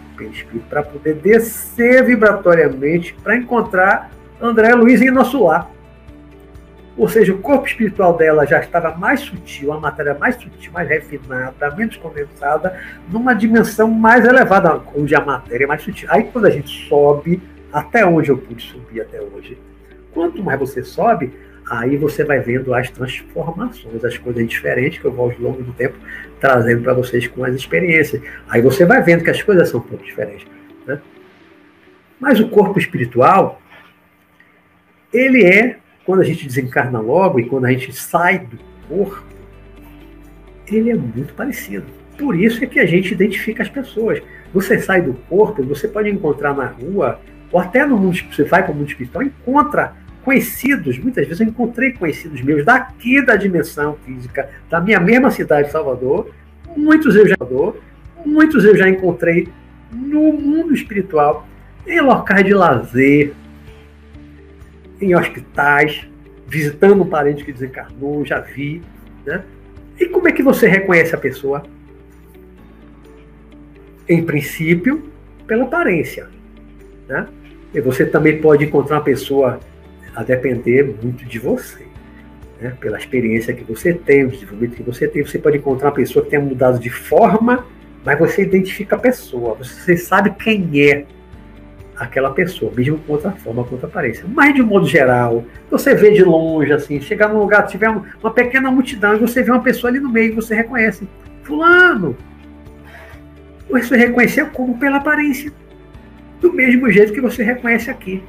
[0.68, 4.10] para poder descer vibratoriamente para encontrar
[4.40, 5.70] André Luiz em nosso lar.
[7.01, 10.86] Ou seja, o corpo espiritual dela já estava mais sutil, a matéria mais sutil, mais
[10.86, 12.78] refinada, menos condensada,
[13.11, 16.07] numa dimensão mais elevada, onde a matéria é mais sutil.
[16.11, 17.40] Aí quando a gente sobe,
[17.72, 19.57] até onde eu pude subir até hoje,
[20.12, 21.32] quanto mais você sobe,
[21.70, 25.72] aí você vai vendo as transformações, as coisas diferentes que eu vou ao longo do
[25.72, 25.96] tempo
[26.38, 28.20] trazendo para vocês com as experiências.
[28.46, 30.46] Aí você vai vendo que as coisas são um pouco diferentes.
[30.86, 31.01] Né?
[32.20, 33.59] Mas o corpo espiritual,
[35.11, 35.80] ele é
[36.11, 38.58] quando a gente desencarna logo e quando a gente sai do
[38.88, 39.22] corpo,
[40.66, 41.86] ele é muito parecido.
[42.18, 44.20] Por isso é que a gente identifica as pessoas.
[44.52, 47.20] Você sai do corpo, você pode encontrar na rua,
[47.52, 49.94] ou até no mundo, você vai para o mundo espiritual, encontra
[50.24, 55.70] conhecidos, muitas vezes eu encontrei conhecidos meus daqui da dimensão física, da minha mesma cidade,
[55.70, 56.28] Salvador,
[56.76, 57.36] muitos eu já
[58.26, 59.46] muitos eu já encontrei
[59.92, 61.46] no mundo espiritual,
[61.86, 63.32] em locais de lazer,
[65.01, 66.07] em hospitais,
[66.46, 68.82] visitando um parente que desencarnou, já vi.
[69.24, 69.42] Né?
[69.98, 71.62] E como é que você reconhece a pessoa?
[74.09, 75.11] Em princípio,
[75.46, 76.28] pela aparência.
[77.09, 77.26] Né?
[77.72, 79.61] E você também pode encontrar uma pessoa
[80.14, 81.86] a depender muito de você.
[82.61, 82.76] Né?
[82.80, 86.24] Pela experiência que você tem, o desenvolvimento que você tem, você pode encontrar uma pessoa
[86.24, 87.64] que tenha mudado de forma,
[88.05, 91.05] mas você identifica a pessoa, você sabe quem é
[92.01, 94.24] aquela pessoa, mesmo com outra forma, com outra aparência.
[94.26, 98.70] Mas, de modo geral, você vê de longe, assim, chegar num lugar, tiver uma pequena
[98.70, 101.07] multidão e você vê uma pessoa ali no meio, você reconhece.
[101.42, 102.16] Fulano!
[103.68, 105.53] Você reconheceu como pela aparência.
[106.40, 108.24] Do mesmo jeito que você reconhece aqui.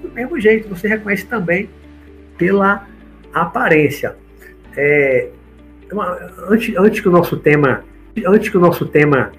[0.00, 1.68] Do mesmo jeito, você reconhece também
[2.38, 2.86] pela
[3.34, 4.16] aparência.
[4.74, 5.28] É,
[6.48, 7.84] antes, antes que o nosso tema,
[8.26, 9.30] antes que o nosso tema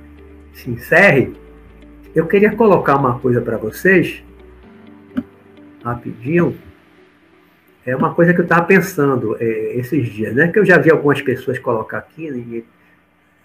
[0.54, 1.34] se encerre,
[2.14, 4.24] eu queria colocar uma coisa para vocês,
[5.84, 6.58] rapidinho.
[7.86, 10.50] É uma coisa que eu estava pensando é, esses dias, né?
[10.50, 12.64] Que eu já vi algumas pessoas colocar aqui em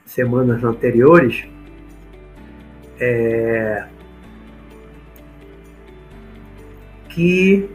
[0.04, 1.46] semanas anteriores.
[2.98, 3.84] É,
[7.10, 7.68] que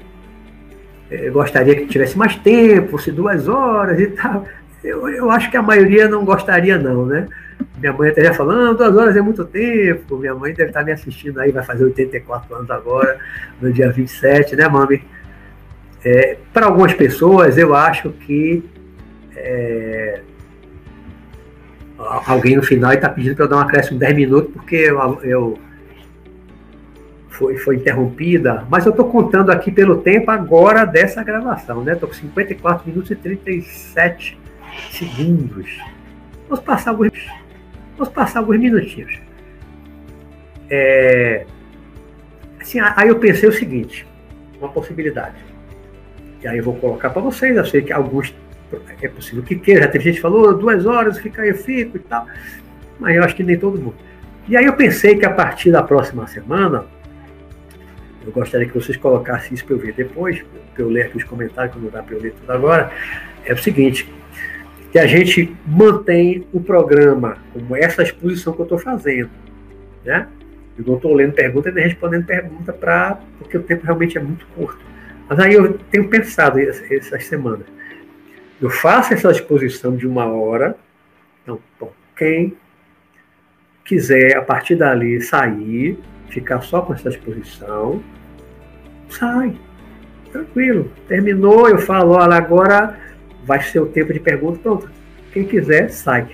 [1.09, 4.45] é, gostaria que tivesse mais tempo, se duas horas e tal.
[4.83, 7.27] Eu, eu acho que a maioria não gostaria, não, né?
[7.82, 10.17] Minha mãe até já falando, duas horas é muito tempo.
[10.17, 13.17] Minha mãe deve estar me assistindo aí, vai fazer 84 anos agora,
[13.59, 15.03] no dia 27, né, mami?
[16.05, 18.63] É, Para algumas pessoas, eu acho que
[19.36, 20.21] é,
[21.97, 25.19] alguém no final está pedindo para eu dar um acréscimo de 10 minutos porque eu,
[25.23, 25.59] eu
[27.29, 31.93] foi, foi interrompida, mas eu estou contando aqui pelo tempo agora dessa gravação, né?
[31.93, 34.39] Estou com 54 minutos e 37
[34.91, 35.79] segundos.
[36.47, 37.11] Vamos passar alguns,
[38.02, 39.20] vamos passar alguns minutinhos.
[40.70, 41.45] É,
[42.60, 44.08] assim, aí eu pensei o seguinte,
[44.60, 45.36] uma possibilidade.
[46.41, 48.34] E aí eu vou colocar para vocês, eu sei que alguns
[49.02, 51.97] é possível que queira, já teve gente que falou duas horas, fica aí, eu fico
[51.97, 52.26] e tal,
[52.99, 53.95] mas eu acho que nem todo mundo.
[54.47, 56.86] E aí eu pensei que a partir da próxima semana,
[58.26, 60.43] eu gostaria que vocês colocassem isso para eu ver depois,
[60.74, 62.91] para eu ler aqui os comentários, que não dá para eu ler tudo agora.
[63.45, 64.12] É o seguinte:
[64.91, 69.29] que a gente mantém o programa como essa exposição que eu estou fazendo.
[70.03, 70.27] Né?
[70.77, 74.21] Eu não estou lendo pergunta e nem respondendo pergunta, pra, porque o tempo realmente é
[74.21, 74.79] muito curto.
[75.29, 77.65] Mas aí eu tenho pensado essas semanas.
[78.61, 80.75] Eu faço essa exposição de uma hora.
[81.41, 82.57] Então, bom, quem
[83.85, 85.97] quiser, a partir dali, sair,
[86.29, 88.03] ficar só com essa exposição,
[89.09, 89.55] sai.
[90.31, 90.91] Tranquilo.
[91.07, 92.97] Terminou, eu falo, olha, agora
[93.45, 94.59] vai ser o tempo de pergunta.
[94.59, 94.89] Pronto.
[95.33, 96.27] Quem quiser, sai.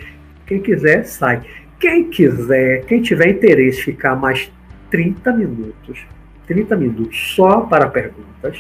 [0.46, 1.44] Quem quiser, sai.
[1.80, 4.52] Quem quiser, quem tiver interesse ficar mais
[4.90, 6.00] 30 minutos,
[6.48, 8.58] 30 minutos só para perguntas,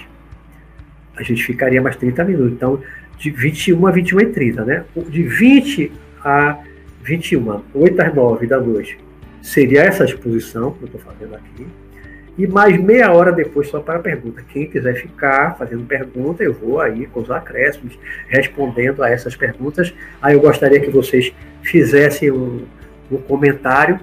[1.16, 2.54] a gente ficaria mais 30 minutos.
[2.54, 2.82] Então,
[3.18, 4.86] de 21 a 21 e 30, né?
[5.10, 5.92] De 20
[6.24, 6.60] a
[7.04, 9.00] 21, 8 às 9 da noite,
[9.42, 11.66] seria essa exposição que eu estou fazendo aqui.
[12.38, 14.44] E mais meia hora depois só para pergunta.
[14.50, 19.94] Quem quiser ficar fazendo pergunta, eu vou aí com os acréscimos, respondendo a essas perguntas.
[20.22, 21.34] Aí eu gostaria que vocês
[21.64, 22.66] fizessem um,
[23.12, 24.00] um comentário,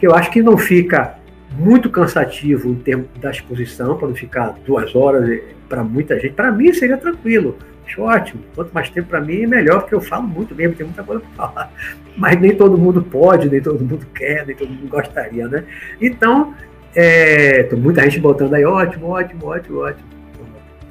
[0.00, 1.18] que eu acho que não fica
[1.56, 6.34] muito cansativo em termos da exposição, para não ficar duas horas eh, para muita gente.
[6.34, 7.56] Para mim seria tranquilo.
[7.86, 8.42] Acho ótimo.
[8.54, 11.46] Quanto mais tempo para mim, melhor, porque eu falo muito mesmo, tem muita coisa para
[11.46, 11.72] falar.
[12.16, 15.64] Mas nem todo mundo pode, nem todo mundo quer, nem todo mundo gostaria, né?
[16.00, 16.54] Então,
[16.94, 20.08] é, tem muita gente botando aí, ótimo, ótimo, ótimo, ótimo.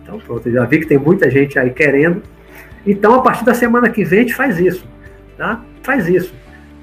[0.02, 2.24] Então, pronto, já vi que tem muita gente aí querendo.
[2.86, 4.88] Então, a partir da semana que vem, a gente faz isso,
[5.38, 5.62] tá?
[5.84, 6.34] Faz isso,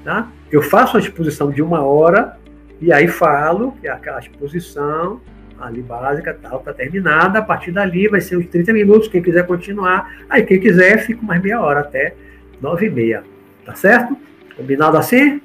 [0.03, 0.29] tá?
[0.51, 2.37] Eu faço uma exposição de uma hora
[2.79, 5.19] e aí falo que aquela exposição
[5.59, 7.39] ali básica tal, tá terminada.
[7.39, 9.07] A partir dali vai ser uns 30 minutos.
[9.07, 12.13] Quem quiser continuar, aí quem quiser, fica mais meia hora até
[12.61, 13.23] nove e meia.
[13.65, 14.15] Tá certo?
[14.55, 15.41] Combinado assim?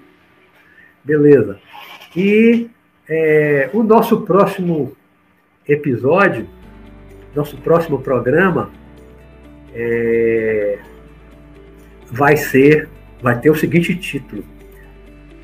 [1.02, 1.58] Beleza.
[2.14, 2.68] E
[3.10, 4.96] é, o nosso próximo
[5.68, 6.46] episódio,
[7.34, 8.70] nosso próximo programa,
[9.74, 10.78] é,
[12.06, 12.88] vai ser,
[13.20, 14.44] vai ter o seguinte título: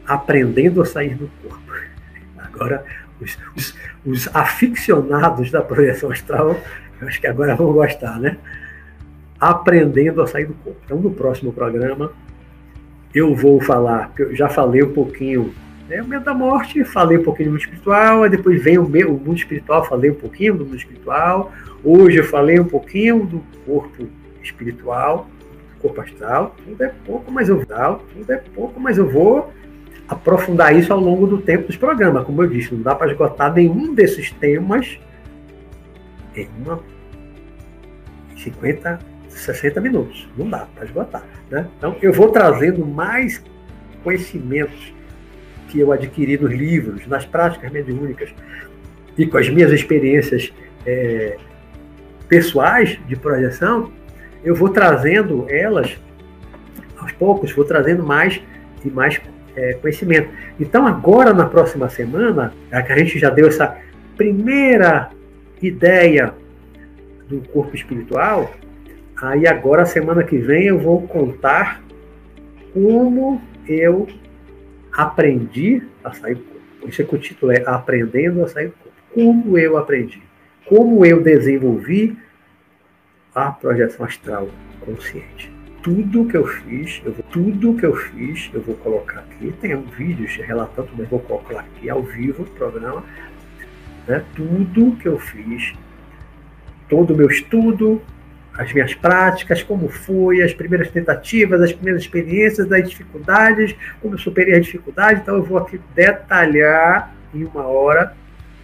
[0.06, 1.72] Aprendendo a sair do corpo.
[2.38, 2.84] Agora
[3.20, 3.74] os, os,
[4.06, 6.56] os aficionados da projeção astral,
[7.00, 8.38] eu acho que agora vão gostar, né?
[9.40, 10.78] Aprendendo a sair do corpo.
[10.84, 12.12] Então, no próximo programa,
[13.12, 15.52] eu vou falar, eu já falei um pouquinho,
[15.89, 18.89] né, o medo da morte, falei um pouquinho do mundo espiritual, aí depois vem o,
[18.89, 21.53] meu, o mundo espiritual, falei um pouquinho do mundo espiritual,
[21.84, 24.09] hoje eu falei um pouquinho do corpo
[24.43, 25.28] espiritual,
[25.80, 29.53] corpo astral, tudo é pouco, mas eu vou, tudo é pouco, mas eu vou
[30.09, 32.24] aprofundar isso ao longo do tempo dos programas.
[32.24, 34.99] Como eu disse, não dá para esgotar nenhum desses temas
[36.34, 36.80] em uma
[38.37, 40.28] 50, 60 minutos.
[40.37, 41.24] Não dá para esgotar.
[41.51, 41.68] Né?
[41.76, 43.43] Então, eu vou trazendo mais
[44.05, 44.95] conhecimentos
[45.68, 48.32] que eu adquiri nos livros, nas práticas mediúnicas
[49.16, 50.52] e com as minhas experiências
[50.84, 51.36] é,
[52.28, 53.90] pessoais de projeção,
[54.44, 55.96] eu vou trazendo elas
[56.98, 58.40] aos poucos, vou trazendo mais
[58.84, 59.20] e mais
[59.56, 60.28] é, conhecimento.
[60.60, 63.76] Então, agora, na próxima semana, a que a gente já deu essa
[64.16, 65.10] primeira
[65.60, 66.34] ideia
[67.28, 68.52] do corpo espiritual,
[69.20, 71.82] aí agora, semana que vem, eu vou contar
[72.72, 74.06] como eu
[74.97, 76.57] aprendi a sair do corpo.
[76.86, 78.97] É que o título é Aprendendo a sair do corpo.
[79.12, 80.22] Como eu aprendi.
[80.66, 82.16] Como eu desenvolvi
[83.34, 84.49] a projeção astral
[84.80, 89.55] consciente tudo que eu fiz, eu vou, tudo que eu fiz, eu vou colocar aqui.
[89.61, 93.05] Tem vídeos relatando, mas vou colocar aqui ao vivo o programa.
[94.09, 94.24] Né?
[94.34, 95.74] Tudo que eu fiz,
[96.88, 98.03] todo o meu estudo,
[98.57, 104.18] as minhas práticas, como foi, as primeiras tentativas, as primeiras experiências, as dificuldades, como eu
[104.18, 105.20] superei a dificuldade.
[105.20, 108.14] Então eu vou aqui detalhar em uma hora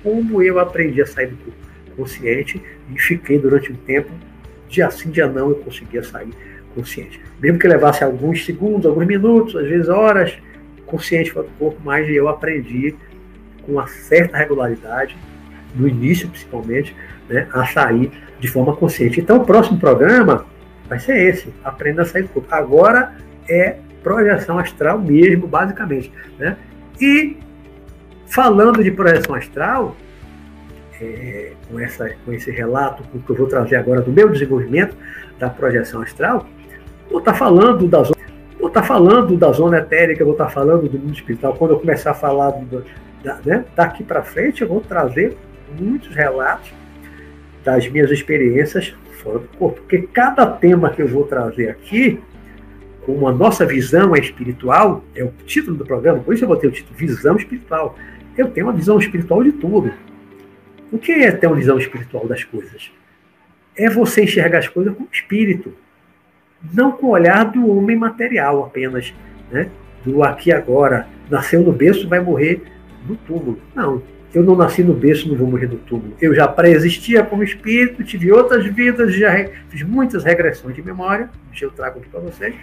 [0.03, 1.53] como eu aprendi a sair do
[1.97, 4.11] consciente e fiquei durante um tempo,
[4.69, 6.33] dia sim, dia não, eu conseguia sair
[6.75, 7.21] consciente.
[7.39, 10.37] Mesmo que levasse alguns segundos, alguns minutos, às vezes horas,
[10.87, 12.95] consciente fora do corpo, mas eu aprendi
[13.63, 15.17] com uma certa regularidade,
[15.75, 16.95] no início principalmente,
[17.29, 19.21] né, a sair de forma consciente.
[19.21, 20.47] Então, o próximo programa
[20.89, 22.49] vai ser esse: Aprenda a sair do corpo.
[22.53, 23.15] Agora
[23.49, 26.13] é projeção astral mesmo, basicamente.
[26.39, 26.57] Né?
[27.01, 27.37] E
[28.27, 29.97] falando de projeção astral,
[31.01, 34.97] é, com, essa, com esse relato que eu vou trazer agora do meu desenvolvimento
[35.39, 36.47] da projeção astral,
[37.11, 38.17] vou estar tá falando da zona,
[38.59, 41.55] vou estar tá falando da zona etérica, vou estar tá falando do mundo espiritual.
[41.55, 42.85] Quando eu começar a falar do,
[43.23, 45.37] da, né, daqui para frente, eu vou trazer
[45.79, 46.73] muitos relatos
[47.65, 52.21] das minhas experiências fora do corpo, porque cada tema que eu vou trazer aqui,
[53.07, 56.73] com a nossa visão espiritual, é o título do programa, por isso eu botei o
[56.73, 57.97] título Visão Espiritual.
[58.37, 59.93] Eu tenho uma visão espiritual de tudo.
[60.91, 62.91] O que é ter uma visão espiritual das coisas?
[63.77, 65.73] É você enxergar as coisas com espírito,
[66.73, 69.13] não com o olhar do homem material apenas,
[69.51, 69.69] né?
[70.05, 71.07] do aqui agora.
[71.31, 72.63] Nasceu no berço, vai morrer
[73.09, 73.59] no túmulo.
[73.75, 74.03] Não,
[74.35, 76.15] eu não nasci no berço, não vou morrer no túmulo.
[76.21, 81.65] Eu já pré-existia como espírito, tive outras vidas, já fiz muitas regressões de memória, que
[81.65, 82.55] eu trago aqui para vocês.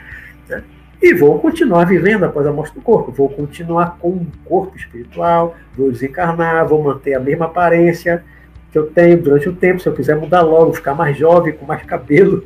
[0.47, 0.63] Né?
[1.01, 3.11] E vou continuar vivendo após a morte do corpo.
[3.11, 8.23] Vou continuar com um corpo espiritual, vou desencarnar, vou manter a mesma aparência
[8.71, 9.79] que eu tenho durante o tempo.
[9.79, 12.43] Se eu quiser mudar logo, ficar mais jovem, com mais cabelo,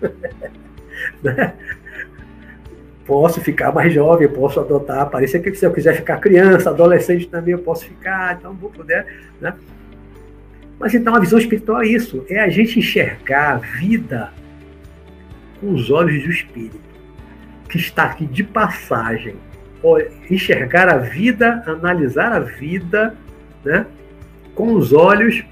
[1.23, 1.53] né?
[3.05, 7.53] Posso ficar mais jovem, posso adotar aparência que se eu quiser ficar criança, adolescente também
[7.53, 9.05] eu posso ficar, então vou poder,
[9.41, 9.53] né?
[10.79, 14.31] Mas então a visão espiritual é isso, é a gente enxergar a vida
[15.59, 16.93] com os olhos do espírito
[17.69, 19.35] que está aqui de passagem,
[20.29, 23.15] enxergar a vida, analisar a vida,
[23.65, 23.85] né,
[24.53, 25.43] com os olhos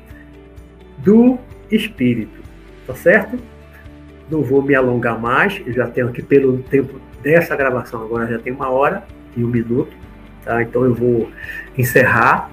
[0.99, 1.39] do
[1.71, 2.39] espírito,
[2.85, 3.39] tá certo?
[4.29, 8.39] Não vou me alongar mais, eu já tenho aqui pelo tempo dessa gravação agora já
[8.39, 9.03] tem uma hora
[9.35, 9.95] e um minuto,
[10.43, 10.61] tá?
[10.61, 11.29] Então eu vou
[11.77, 12.49] encerrar.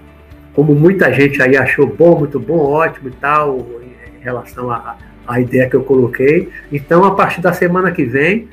[0.52, 5.40] Como muita gente aí achou bom, muito bom, ótimo e tal, em relação à, à
[5.40, 6.48] ideia que eu coloquei.
[6.72, 8.48] Então, a partir da semana que vem,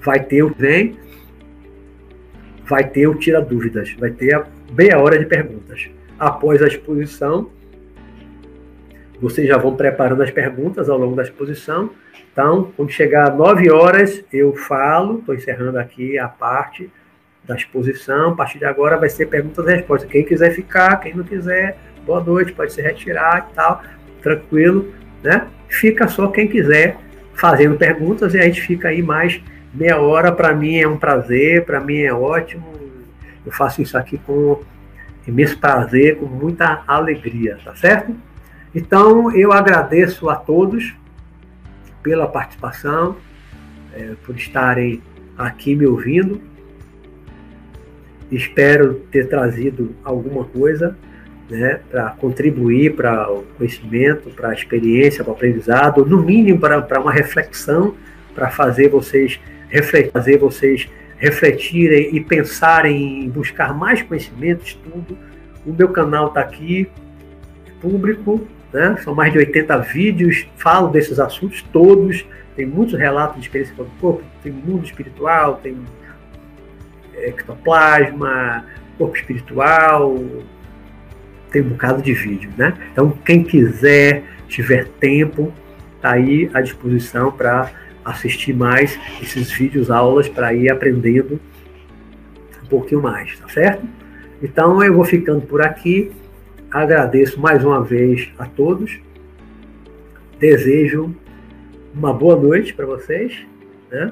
[0.00, 0.96] vai ter o vem,
[2.64, 4.46] vai ter o tira dúvidas, vai ter a
[4.76, 5.88] meia hora de perguntas.
[6.18, 7.50] Após a exposição,
[9.20, 11.90] vocês já vão preparando as perguntas ao longo da exposição.
[12.32, 16.90] Então, quando chegar 9 horas, eu falo, estou encerrando aqui a parte
[17.44, 18.30] da exposição.
[18.30, 20.10] A partir de agora vai ser perguntas e respostas.
[20.10, 21.76] Quem quiser ficar, quem não quiser,
[22.06, 23.82] boa noite, pode se retirar e tal,
[24.22, 25.46] tranquilo, né?
[25.68, 26.96] Fica só quem quiser
[27.34, 29.40] fazendo perguntas e a gente fica aí mais
[29.72, 32.72] meia hora para mim é um prazer, para mim é ótimo.
[33.44, 34.62] Eu faço isso aqui com
[35.26, 38.14] imenso prazer, com muita alegria, tá certo?
[38.74, 40.94] Então eu agradeço a todos
[42.02, 43.16] pela participação,
[43.94, 45.02] é, por estarem
[45.36, 46.40] aqui me ouvindo.
[48.30, 50.96] Espero ter trazido alguma coisa
[51.50, 57.00] né, para contribuir para o conhecimento, para a experiência, para o aprendizado, no mínimo para
[57.00, 57.94] uma reflexão,
[58.34, 59.38] para fazer vocês
[60.12, 65.16] fazer vocês refletirem e pensarem em buscar mais conhecimento, estudo.
[65.64, 66.88] O meu canal está aqui,
[67.80, 68.96] público, né?
[69.02, 72.24] são mais de 80 vídeos, falo desses assuntos todos,
[72.56, 75.76] tem muitos relatos de experiência com o corpo, tem mundo espiritual, tem
[77.14, 78.64] é, ectoplasma,
[78.98, 80.16] corpo espiritual,
[81.50, 82.74] tem um bocado de vídeo, né?
[82.92, 85.52] Então, quem quiser, tiver tempo,
[85.96, 87.70] está aí à disposição para
[88.04, 91.40] assistir mais esses vídeos, aulas, para ir aprendendo
[92.62, 93.86] um pouquinho mais, tá certo?
[94.42, 96.10] Então eu vou ficando por aqui.
[96.72, 98.98] Agradeço mais uma vez a todos.
[100.38, 101.14] Desejo
[101.94, 103.44] uma boa noite para vocês.
[103.90, 104.10] Né?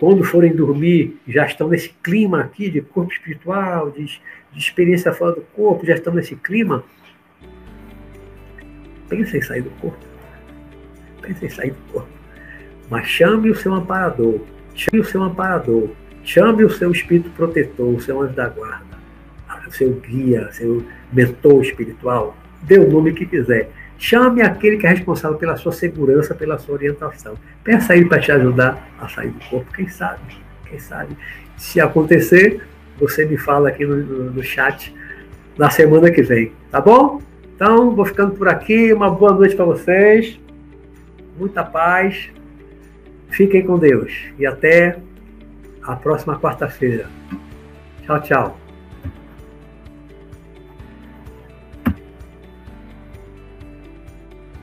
[0.00, 5.36] Quando forem dormir, já estão nesse clima aqui de corpo espiritual, de, de experiência fora
[5.36, 6.82] do corpo, já estão nesse clima.
[9.08, 10.04] Pensem em sair do corpo.
[11.22, 12.08] Pensem em sair do corpo.
[12.90, 14.40] Mas chame o seu amparador,
[14.74, 15.90] chame o seu amparador,
[16.24, 18.98] chame o seu espírito protetor, o seu anjo da guarda,
[19.64, 20.84] o seu guia, seu
[21.14, 23.70] mentor espiritual, dê o nome que quiser.
[23.96, 27.34] Chame aquele que é responsável pela sua segurança, pela sua orientação.
[27.62, 30.20] Peça a ele para te ajudar a sair do corpo, quem sabe?
[30.68, 31.16] Quem sabe?
[31.56, 32.60] Se acontecer,
[32.98, 34.94] você me fala aqui no, no, no chat
[35.56, 37.22] na semana que vem, tá bom?
[37.54, 38.92] Então, vou ficando por aqui.
[38.92, 40.40] Uma boa noite para vocês.
[41.38, 42.30] Muita paz.
[43.30, 44.98] Fiquem com Deus e até
[45.82, 47.08] a próxima quarta-feira.
[48.04, 48.63] Tchau, tchau.